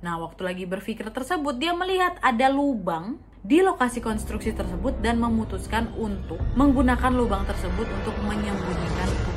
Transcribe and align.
Nah, 0.00 0.16
waktu 0.16 0.40
lagi 0.40 0.64
berpikir 0.64 1.04
tersebut, 1.12 1.60
dia 1.60 1.76
melihat 1.76 2.16
ada 2.24 2.48
lubang 2.48 3.20
di 3.40 3.60
lokasi 3.64 4.04
konstruksi 4.04 4.52
tersebut 4.52 5.00
dan 5.00 5.16
memutuskan 5.20 5.92
untuk 5.96 6.40
menggunakan 6.56 7.12
lubang 7.12 7.44
tersebut 7.48 7.88
untuk 7.88 8.16
menyembunyikan 8.24 9.29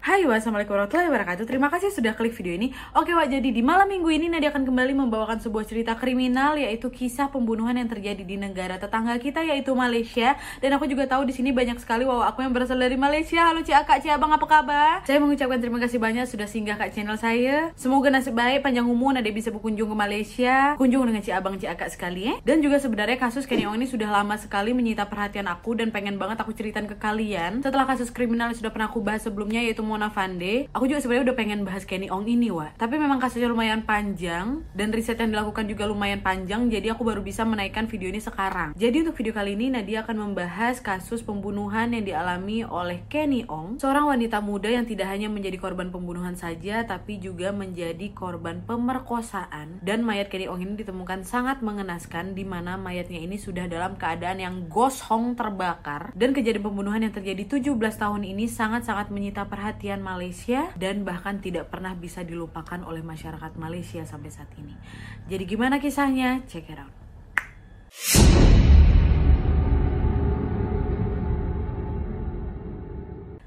Hai 0.00 0.24
wassalamualaikum 0.24 0.80
warahmatullahi 0.80 1.12
wabarakatuh. 1.12 1.44
Terima 1.44 1.68
kasih 1.68 1.92
sudah 1.92 2.16
klik 2.16 2.32
video 2.32 2.56
ini. 2.56 2.72
Oke 2.96 3.12
Wak, 3.12 3.28
jadi 3.28 3.44
di 3.52 3.60
malam 3.60 3.84
minggu 3.84 4.08
ini 4.08 4.32
Nadia 4.32 4.48
akan 4.48 4.64
kembali 4.64 4.96
membawakan 4.96 5.44
sebuah 5.44 5.68
cerita 5.68 5.92
kriminal 5.92 6.56
Yaitu 6.56 6.88
kisah 6.88 7.28
pembunuhan 7.28 7.76
yang 7.76 7.84
terjadi 7.84 8.24
di 8.24 8.40
negara 8.40 8.80
tetangga 8.80 9.20
kita 9.20 9.44
Yaitu 9.44 9.76
Malaysia. 9.76 10.40
Dan 10.64 10.72
aku 10.72 10.88
juga 10.88 11.04
tahu 11.04 11.28
di 11.28 11.36
sini 11.36 11.52
banyak 11.52 11.76
sekali 11.84 12.08
Wow, 12.08 12.24
aku 12.24 12.40
yang 12.40 12.56
berasal 12.56 12.80
dari 12.80 12.96
Malaysia. 12.96 13.44
Halo 13.44 13.60
Cik 13.60 13.76
Akak, 13.76 14.00
Cik 14.00 14.16
Abang, 14.16 14.32
apa 14.32 14.46
kabar? 14.48 15.04
Saya 15.04 15.20
mengucapkan 15.20 15.60
terima 15.60 15.76
kasih 15.76 16.00
banyak 16.00 16.24
sudah 16.24 16.48
singgah 16.48 16.80
ke 16.80 16.96
channel 16.96 17.20
saya. 17.20 17.76
Semoga 17.76 18.08
nasib 18.08 18.32
baik, 18.32 18.64
panjang 18.64 18.88
umur 18.88 19.12
Nadia 19.12 19.36
bisa 19.36 19.52
berkunjung 19.52 19.92
ke 19.92 19.96
Malaysia. 20.00 20.80
Kunjung 20.80 21.04
dengan 21.04 21.20
Cik 21.20 21.36
Abang, 21.36 21.60
Cik 21.60 21.76
Akak 21.76 21.92
sekali 21.92 22.24
ya 22.24 22.40
Dan 22.40 22.64
juga 22.64 22.80
sebenarnya 22.80 23.20
kasus 23.20 23.44
Kenny 23.44 23.68
Ong 23.68 23.76
ini 23.76 23.84
sudah 23.84 24.08
lama 24.08 24.40
sekali 24.40 24.72
menyita 24.72 25.12
perhatian 25.12 25.44
aku 25.44 25.76
Dan 25.76 25.92
pengen 25.92 26.16
banget 26.16 26.40
aku 26.40 26.56
ceritain 26.56 26.88
ke 26.88 26.96
kalian. 26.96 27.60
Setelah 27.60 27.84
kasus 27.84 28.08
kriminal 28.08 28.48
yang 28.48 28.56
sudah 28.64 28.72
pernah 28.72 28.88
aku 28.88 29.04
bahas 29.04 29.28
sebelumnya 29.28 29.60
Yaitu 29.60 29.89
Mona 29.90 30.14
Fande 30.14 30.70
aku 30.70 30.86
juga 30.86 31.02
sebenarnya 31.02 31.34
udah 31.34 31.36
pengen 31.36 31.66
bahas 31.66 31.82
Kenny 31.82 32.06
Ong 32.06 32.30
ini 32.30 32.54
wa 32.54 32.70
tapi 32.78 32.94
memang 32.94 33.18
kasusnya 33.18 33.50
lumayan 33.50 33.82
panjang 33.82 34.62
dan 34.70 34.94
riset 34.94 35.18
yang 35.18 35.34
dilakukan 35.34 35.66
juga 35.66 35.90
lumayan 35.90 36.22
panjang 36.22 36.70
jadi 36.70 36.94
aku 36.94 37.02
baru 37.02 37.26
bisa 37.26 37.42
menaikkan 37.42 37.90
video 37.90 38.12
ini 38.12 38.22
sekarang. 38.22 38.76
Jadi 38.78 39.02
untuk 39.02 39.18
video 39.18 39.34
kali 39.34 39.58
ini 39.58 39.72
Nadia 39.72 40.06
akan 40.06 40.30
membahas 40.30 40.78
kasus 40.78 41.24
pembunuhan 41.24 41.90
yang 41.90 42.04
dialami 42.06 42.62
oleh 42.62 43.02
Kenny 43.10 43.48
Ong 43.50 43.80
seorang 43.80 44.06
wanita 44.06 44.38
muda 44.44 44.70
yang 44.70 44.86
tidak 44.86 45.10
hanya 45.10 45.26
menjadi 45.26 45.56
korban 45.56 45.90
pembunuhan 45.90 46.36
saja 46.38 46.86
tapi 46.86 47.16
juga 47.18 47.50
menjadi 47.50 48.12
korban 48.12 48.62
pemerkosaan. 48.62 49.82
Dan 49.82 50.06
mayat 50.06 50.30
Kenny 50.30 50.46
Ong 50.46 50.62
ini 50.62 50.78
ditemukan 50.78 51.26
sangat 51.26 51.64
mengenaskan 51.64 52.38
di 52.38 52.46
mana 52.46 52.78
mayatnya 52.78 53.18
ini 53.18 53.40
sudah 53.40 53.66
dalam 53.66 53.96
keadaan 53.96 54.38
yang 54.38 54.54
gosong 54.68 55.34
terbakar. 55.34 56.12
Dan 56.12 56.36
kejadian 56.36 56.62
pembunuhan 56.62 57.00
yang 57.00 57.14
terjadi 57.16 57.48
17 57.58 57.72
tahun 57.96 58.22
ini 58.22 58.44
sangat-sangat 58.46 59.08
menyita 59.08 59.48
perhatian 59.48 59.79
malah 59.80 60.20
Malaysia 60.20 60.68
dan 60.76 61.08
bahkan 61.08 61.40
tidak 61.40 61.72
pernah 61.72 61.96
bisa 61.96 62.20
dilupakan 62.20 62.84
oleh 62.84 63.00
masyarakat 63.00 63.56
Malaysia 63.56 64.04
sampai 64.04 64.28
saat 64.28 64.52
ini. 64.60 64.76
Jadi 65.24 65.48
gimana 65.48 65.80
kisahnya? 65.80 66.44
Check 66.44 66.68
it 66.68 66.76
out. 66.76 66.92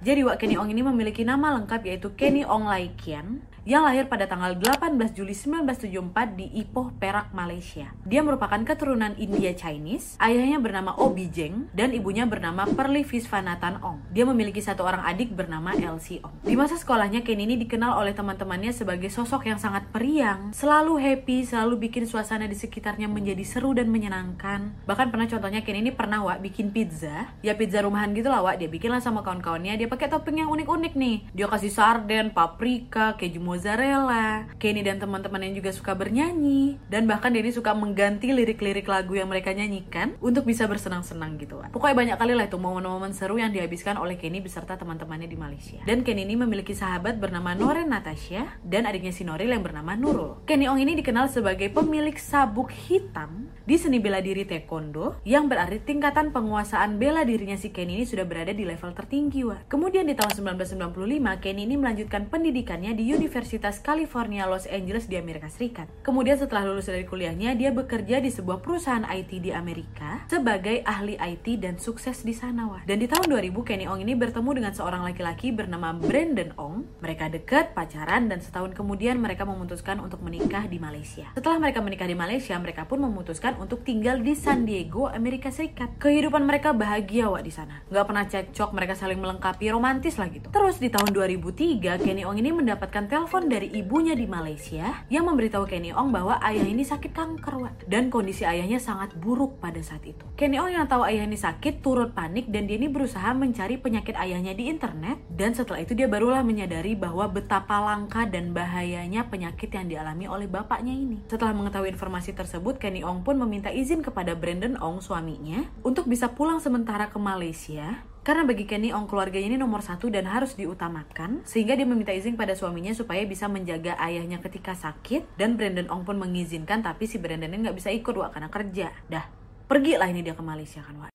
Jadi 0.04 0.20
Wak 0.26 0.42
Kenny 0.42 0.60
Ong 0.60 0.68
ini 0.68 0.84
memiliki 0.84 1.24
nama 1.24 1.56
lengkap 1.56 1.86
yaitu 1.86 2.12
Kenny 2.18 2.44
Ong 2.44 2.68
Lai 2.68 2.92
Kian 2.98 3.40
yang 3.64 3.88
lahir 3.88 4.12
pada 4.12 4.28
tanggal 4.28 4.60
18 4.60 5.16
Juli 5.16 5.32
1974 5.32 6.36
di 6.36 6.52
Ipoh, 6.60 6.92
Perak, 7.00 7.32
Malaysia. 7.32 7.96
Dia 8.04 8.20
merupakan 8.20 8.60
keturunan 8.60 9.16
India 9.16 9.56
Chinese, 9.56 10.20
ayahnya 10.20 10.60
bernama 10.60 10.92
Obi 11.00 11.32
Jeng, 11.32 11.72
dan 11.72 11.96
ibunya 11.96 12.28
bernama 12.28 12.68
Perli 12.68 13.08
Visvanathan 13.08 13.80
Ong. 13.80 14.04
Dia 14.12 14.28
memiliki 14.28 14.60
satu 14.60 14.84
orang 14.84 15.08
adik 15.08 15.32
bernama 15.32 15.72
Elsie 15.80 16.20
Ong. 16.28 16.44
Di 16.44 16.60
masa 16.60 16.76
sekolahnya, 16.76 17.24
Ken 17.24 17.40
ini 17.40 17.56
dikenal 17.56 17.96
oleh 18.04 18.12
teman-temannya 18.12 18.76
sebagai 18.76 19.08
sosok 19.08 19.48
yang 19.48 19.60
sangat 19.64 19.88
periang, 19.96 20.52
selalu 20.52 21.00
happy, 21.00 21.48
selalu 21.48 21.88
bikin 21.88 22.04
suasana 22.04 22.52
di 22.52 22.60
sekitarnya 22.60 23.08
menjadi 23.08 23.48
seru 23.48 23.72
dan 23.72 23.88
menyenangkan. 23.88 24.76
Bahkan 24.84 25.08
pernah 25.08 25.28
contohnya 25.32 25.64
Ken 25.64 25.80
ini 25.80 25.96
pernah 25.96 26.20
Wak 26.20 26.44
bikin 26.44 26.76
pizza, 26.76 27.32
ya 27.40 27.56
pizza 27.56 27.80
rumahan 27.80 28.12
gitu 28.12 28.28
lah 28.28 28.44
Wak, 28.44 28.60
dia 28.60 28.68
bikinlah 28.68 29.00
sama 29.00 29.24
kawan-kawannya, 29.24 29.80
dia 29.80 29.88
pakai 29.88 30.12
topping 30.12 30.44
yang 30.44 30.52
unik-unik 30.52 30.94
nih. 31.00 31.18
Dia 31.32 31.48
kasih 31.48 31.72
sarden, 31.72 32.36
paprika, 32.36 33.16
keju 33.16 33.53
mozzarella. 33.54 34.50
Kenny 34.58 34.82
dan 34.82 34.98
teman-temannya 34.98 35.54
juga 35.54 35.70
suka 35.70 35.94
bernyanyi 35.94 36.82
dan 36.90 37.06
bahkan 37.06 37.30
Denny 37.30 37.54
suka 37.54 37.78
mengganti 37.78 38.34
lirik-lirik 38.34 38.90
lagu 38.90 39.14
yang 39.14 39.30
mereka 39.30 39.54
nyanyikan 39.54 40.18
untuk 40.18 40.50
bisa 40.50 40.66
bersenang-senang 40.66 41.38
gitu 41.38 41.62
kan. 41.62 41.70
Pokoknya 41.70 41.94
banyak 41.94 42.18
kali 42.18 42.34
lah 42.34 42.50
itu 42.50 42.58
momen-momen 42.58 43.14
seru 43.14 43.38
yang 43.38 43.54
dihabiskan 43.54 44.02
oleh 44.02 44.18
Kenny 44.18 44.42
beserta 44.42 44.74
teman-temannya 44.74 45.30
di 45.30 45.38
Malaysia. 45.38 45.80
Dan 45.86 46.02
Kenny 46.02 46.26
ini 46.26 46.34
memiliki 46.34 46.74
sahabat 46.74 47.22
bernama 47.22 47.54
Noren 47.54 47.94
Natasha 47.94 48.58
dan 48.66 48.90
adiknya 48.90 49.14
si 49.14 49.22
Noril 49.22 49.54
yang 49.54 49.62
bernama 49.62 49.94
Nurul. 49.94 50.42
Kenny 50.50 50.66
Ong 50.66 50.82
ini 50.82 50.98
dikenal 50.98 51.30
sebagai 51.30 51.70
pemilik 51.70 52.18
sabuk 52.18 52.74
hitam 52.74 53.54
di 53.70 53.78
seni 53.78 54.02
bela 54.02 54.20
diri 54.20 54.50
taekwondo 54.50 55.22
yang 55.24 55.46
berarti 55.46 55.78
tingkatan 55.78 56.34
penguasaan 56.34 56.98
bela 56.98 57.22
dirinya 57.22 57.56
si 57.56 57.70
Kenny 57.70 58.02
ini 58.02 58.06
sudah 58.10 58.26
berada 58.26 58.50
di 58.50 58.66
level 58.66 58.98
tertinggi 58.98 59.46
wah. 59.46 59.62
Kemudian 59.70 60.10
di 60.10 60.18
tahun 60.18 60.58
1995 60.58 61.44
Kenny 61.44 61.70
ini 61.70 61.78
melanjutkan 61.78 62.28
pendidikannya 62.28 62.98
di 62.98 63.14
Universitas 63.14 63.43
California 63.84 64.48
Los 64.48 64.66
Angeles 64.66 65.06
di 65.06 65.20
Amerika 65.20 65.52
Serikat. 65.52 65.92
Kemudian 66.02 66.40
setelah 66.40 66.66
lulus 66.66 66.88
dari 66.88 67.04
kuliahnya 67.04 67.54
dia 67.60 67.70
bekerja 67.70 68.24
di 68.24 68.32
sebuah 68.32 68.64
perusahaan 68.64 69.04
IT 69.04 69.44
di 69.44 69.52
Amerika 69.52 70.24
sebagai 70.28 70.84
ahli 70.86 71.16
IT 71.18 71.64
dan 71.64 71.76
sukses 71.80 72.22
di 72.22 72.36
sana 72.36 72.68
wah. 72.70 72.82
Dan 72.84 73.00
di 73.00 73.08
tahun 73.10 73.32
2000 73.32 73.64
Kenny 73.66 73.86
Ong 73.90 74.04
ini 74.04 74.14
bertemu 74.14 74.50
dengan 74.54 74.74
seorang 74.76 75.02
laki-laki 75.02 75.50
bernama 75.50 75.96
Brandon 75.96 76.54
Ong. 76.60 76.86
Mereka 77.02 77.34
dekat, 77.34 77.74
pacaran 77.74 78.30
dan 78.30 78.40
setahun 78.44 78.78
kemudian 78.78 79.18
mereka 79.18 79.44
memutuskan 79.44 79.98
untuk 80.00 80.22
menikah 80.22 80.70
di 80.70 80.78
Malaysia. 80.78 81.34
Setelah 81.34 81.58
mereka 81.58 81.82
menikah 81.82 82.06
di 82.06 82.14
Malaysia, 82.14 82.54
mereka 82.60 82.86
pun 82.86 83.02
memutuskan 83.02 83.58
untuk 83.58 83.82
tinggal 83.82 84.22
di 84.22 84.38
San 84.38 84.70
Diego, 84.70 85.10
Amerika 85.10 85.50
Serikat. 85.50 85.98
Kehidupan 85.98 86.46
mereka 86.46 86.72
bahagia 86.72 87.34
wak 87.34 87.42
di 87.42 87.50
sana. 87.50 87.82
Gak 87.90 88.06
pernah 88.06 88.26
cekcok, 88.30 88.70
mereka 88.78 88.94
saling 88.94 89.18
melengkapi, 89.18 89.66
romantis 89.74 90.22
lah 90.22 90.30
gitu. 90.30 90.54
Terus 90.54 90.78
di 90.78 90.94
tahun 90.94 91.10
2003, 91.10 91.98
Kenny 91.98 92.22
Ong 92.22 92.38
ini 92.38 92.54
mendapatkan 92.54 93.10
telepon 93.10 93.33
dari 93.42 93.74
ibunya 93.74 94.14
di 94.14 94.30
Malaysia 94.30 95.02
yang 95.10 95.26
memberitahu 95.26 95.66
Kenny 95.66 95.90
Ong 95.90 96.14
bahwa 96.14 96.38
ayah 96.46 96.70
ini 96.70 96.86
sakit 96.86 97.10
kanker 97.10 97.58
wak. 97.58 97.76
Dan 97.90 98.14
kondisi 98.14 98.46
ayahnya 98.46 98.78
sangat 98.78 99.18
buruk 99.18 99.58
pada 99.58 99.82
saat 99.82 100.06
itu. 100.06 100.22
Kenny 100.38 100.62
Ong 100.62 100.70
yang 100.70 100.86
tahu 100.86 101.02
ayah 101.10 101.26
ini 101.26 101.34
sakit 101.34 101.82
turut 101.82 102.14
panik 102.14 102.46
dan 102.54 102.70
dia 102.70 102.78
ini 102.78 102.86
berusaha 102.86 103.34
mencari 103.34 103.82
penyakit 103.82 104.14
ayahnya 104.14 104.54
di 104.54 104.70
internet. 104.70 105.18
Dan 105.34 105.58
setelah 105.58 105.82
itu 105.82 105.98
dia 105.98 106.06
barulah 106.06 106.46
menyadari 106.46 106.94
bahwa 106.94 107.26
betapa 107.26 107.82
langka 107.82 108.30
dan 108.30 108.54
bahayanya 108.54 109.26
penyakit 109.26 109.74
yang 109.74 109.90
dialami 109.90 110.30
oleh 110.30 110.46
bapaknya 110.46 110.94
ini. 110.94 111.26
Setelah 111.26 111.58
mengetahui 111.58 111.90
informasi 111.90 112.38
tersebut, 112.38 112.78
Kenny 112.78 113.02
Ong 113.02 113.26
pun 113.26 113.42
meminta 113.42 113.74
izin 113.74 114.06
kepada 114.06 114.38
Brandon 114.38 114.78
Ong 114.78 115.02
suaminya 115.02 115.66
untuk 115.82 116.06
bisa 116.06 116.30
pulang 116.30 116.62
sementara 116.62 117.10
ke 117.10 117.18
Malaysia 117.18 118.04
karena 118.24 118.48
bagi 118.48 118.64
Kenny 118.64 118.96
Ong 118.96 119.06
keluarganya 119.06 119.52
ini 119.52 119.60
nomor 119.60 119.84
satu 119.84 120.08
dan 120.08 120.24
harus 120.32 120.56
diutamakan 120.56 121.44
sehingga 121.44 121.76
dia 121.76 121.84
meminta 121.84 122.16
izin 122.16 122.40
pada 122.40 122.56
suaminya 122.56 122.96
supaya 122.96 123.28
bisa 123.28 123.52
menjaga 123.52 124.00
ayahnya 124.00 124.40
ketika 124.40 124.72
sakit 124.80 125.36
dan 125.36 125.60
Brandon 125.60 125.92
Ong 125.92 126.08
pun 126.08 126.16
mengizinkan 126.16 126.80
tapi 126.80 127.04
si 127.04 127.20
Brandon 127.20 127.52
ini 127.52 127.68
nggak 127.68 127.76
bisa 127.76 127.92
ikut 127.92 128.16
wak 128.16 128.32
karena 128.32 128.48
kerja. 128.48 128.88
Dah 129.12 129.28
pergilah 129.68 130.08
ini 130.08 130.24
dia 130.24 130.34
ke 130.34 130.44
Malaysia 130.44 130.80
kan 130.80 130.96
wak 131.04 131.12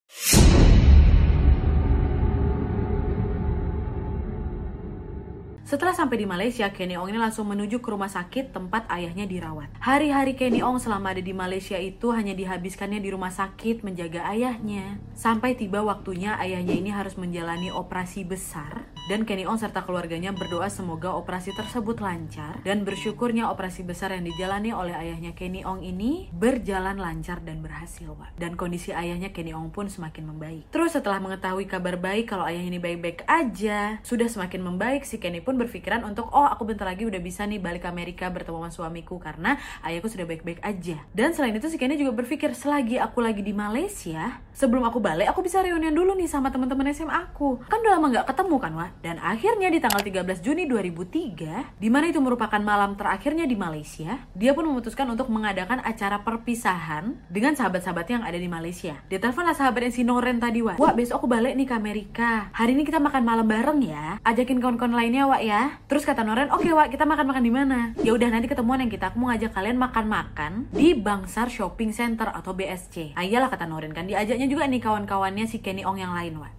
Setelah 5.68 5.92
sampai 5.92 6.16
di 6.16 6.24
Malaysia, 6.24 6.64
Kenny 6.72 6.96
Ong 6.96 7.12
ini 7.12 7.20
langsung 7.20 7.44
menuju 7.44 7.84
ke 7.84 7.92
rumah 7.92 8.08
sakit 8.08 8.56
tempat 8.56 8.88
ayahnya 8.88 9.28
dirawat. 9.28 9.68
Hari-hari 9.84 10.32
Kenny 10.32 10.64
Ong 10.64 10.80
selama 10.80 11.12
ada 11.12 11.20
di 11.20 11.36
Malaysia 11.36 11.76
itu 11.76 12.08
hanya 12.08 12.32
dihabiskannya 12.32 12.96
di 13.04 13.12
rumah 13.12 13.28
sakit 13.28 13.84
menjaga 13.84 14.24
ayahnya. 14.32 14.96
Sampai 15.12 15.60
tiba 15.60 15.84
waktunya 15.84 16.40
ayahnya 16.40 16.72
ini 16.72 16.88
harus 16.88 17.20
menjalani 17.20 17.68
operasi 17.68 18.24
besar 18.24 18.88
dan 19.12 19.28
Kenny 19.28 19.44
Ong 19.44 19.60
serta 19.60 19.84
keluarganya 19.84 20.32
berdoa 20.32 20.72
semoga 20.72 21.12
operasi 21.16 21.52
tersebut 21.52 22.00
lancar 22.00 22.60
dan 22.64 22.88
bersyukurnya 22.88 23.48
operasi 23.52 23.84
besar 23.84 24.12
yang 24.12 24.24
dijalani 24.24 24.72
oleh 24.72 24.96
ayahnya 24.96 25.36
Kenny 25.36 25.68
Ong 25.68 25.84
ini 25.84 26.32
berjalan 26.32 26.96
lancar 26.96 27.44
dan 27.44 27.60
berhasil, 27.60 28.08
Pak. 28.08 28.40
Dan 28.40 28.56
kondisi 28.56 28.96
ayahnya 28.96 29.36
Kenny 29.36 29.52
Ong 29.52 29.68
pun 29.68 29.92
semakin 29.92 30.32
membaik. 30.32 30.64
Terus 30.72 30.96
setelah 30.96 31.20
mengetahui 31.20 31.68
kabar 31.68 32.00
baik 32.00 32.32
kalau 32.32 32.48
ayah 32.48 32.64
ini 32.64 32.80
baik-baik 32.80 33.28
aja, 33.28 34.00
sudah 34.00 34.32
semakin 34.32 34.64
membaik 34.64 35.04
si 35.04 35.20
Kenny 35.20 35.44
pun 35.44 35.56
berpikiran 35.58 36.06
untuk 36.06 36.30
oh 36.30 36.46
aku 36.46 36.62
bentar 36.62 36.86
lagi 36.86 37.04
udah 37.04 37.18
bisa 37.18 37.42
nih 37.44 37.58
balik 37.58 37.84
ke 37.84 37.88
Amerika 37.90 38.30
bertemu 38.30 38.70
sama 38.70 38.70
suamiku 38.70 39.18
karena 39.18 39.58
ayahku 39.82 40.06
sudah 40.06 40.24
baik-baik 40.24 40.62
aja. 40.62 41.02
Dan 41.10 41.34
selain 41.34 41.58
itu 41.58 41.66
si 41.66 41.76
Kenny 41.76 41.98
juga 41.98 42.14
berpikir 42.14 42.54
selagi 42.54 42.96
aku 43.02 43.18
lagi 43.18 43.42
di 43.42 43.50
Malaysia, 43.50 44.38
sebelum 44.54 44.86
aku 44.86 45.02
balik 45.02 45.30
aku 45.30 45.42
bisa 45.42 45.58
reunian 45.62 45.94
dulu 45.94 46.14
nih 46.14 46.30
sama 46.30 46.54
teman-teman 46.54 46.90
SMA 46.94 47.10
aku. 47.10 47.62
Kan 47.66 47.82
udah 47.82 47.92
lama 47.98 48.06
nggak 48.14 48.26
ketemu 48.30 48.56
kan, 48.60 48.72
Wak? 48.78 48.90
Dan 49.02 49.16
akhirnya 49.18 49.68
di 49.72 49.78
tanggal 49.82 50.02
13 50.02 50.44
Juni 50.44 50.64
2003, 50.70 51.80
di 51.80 51.88
mana 51.90 52.06
itu 52.10 52.20
merupakan 52.22 52.60
malam 52.60 52.94
terakhirnya 52.94 53.48
di 53.48 53.56
Malaysia, 53.58 54.22
dia 54.36 54.52
pun 54.54 54.68
memutuskan 54.68 55.08
untuk 55.10 55.32
mengadakan 55.32 55.80
acara 55.82 56.20
perpisahan 56.22 57.16
dengan 57.32 57.56
sahabat-sahabat 57.56 58.06
yang 58.08 58.22
ada 58.22 58.36
di 58.36 58.46
Malaysia. 58.46 59.00
Dia 59.08 59.18
teleponlah 59.18 59.56
sahabatnya 59.56 59.90
si 59.90 60.02
Noren 60.04 60.38
tadi, 60.38 60.60
Wak. 60.60 60.76
Wak, 60.78 60.94
besok 60.94 61.24
aku 61.24 61.28
balik 61.30 61.56
nih 61.56 61.66
ke 61.66 61.74
Amerika. 61.74 62.30
Hari 62.52 62.76
ini 62.76 62.84
kita 62.84 63.00
makan 63.00 63.22
malam 63.24 63.46
bareng 63.48 63.80
ya. 63.82 64.20
Ajakin 64.22 64.60
kawan-kawan 64.60 64.94
lainnya, 64.94 65.24
Wak 65.26 65.42
ya. 65.42 65.47
Terus 65.88 66.04
kata 66.04 66.20
Noren, 66.20 66.52
oke 66.52 66.68
Wak, 66.68 66.92
kita 66.92 67.08
makan-makan 67.08 67.40
di 67.40 67.52
mana? 67.52 67.78
Ya 68.04 68.12
udah 68.12 68.28
nanti 68.28 68.52
ketemuan 68.52 68.84
yang 68.84 68.92
kita. 68.92 69.08
Aku 69.08 69.16
mau 69.16 69.32
ngajak 69.32 69.56
kalian 69.56 69.80
makan-makan 69.80 70.68
di 70.68 70.92
Bangsar 70.92 71.48
Shopping 71.48 71.96
Center 71.96 72.28
atau 72.28 72.52
BSC. 72.52 73.16
Ah 73.16 73.24
iyalah 73.24 73.48
kata 73.48 73.64
Noren 73.64 73.96
kan. 73.96 74.04
Diajaknya 74.04 74.44
juga 74.44 74.68
nih 74.68 74.82
kawan-kawannya 74.84 75.48
si 75.48 75.64
Kenny 75.64 75.88
Ong 75.88 75.96
yang 75.96 76.12
lain, 76.12 76.36
Wak. 76.36 76.52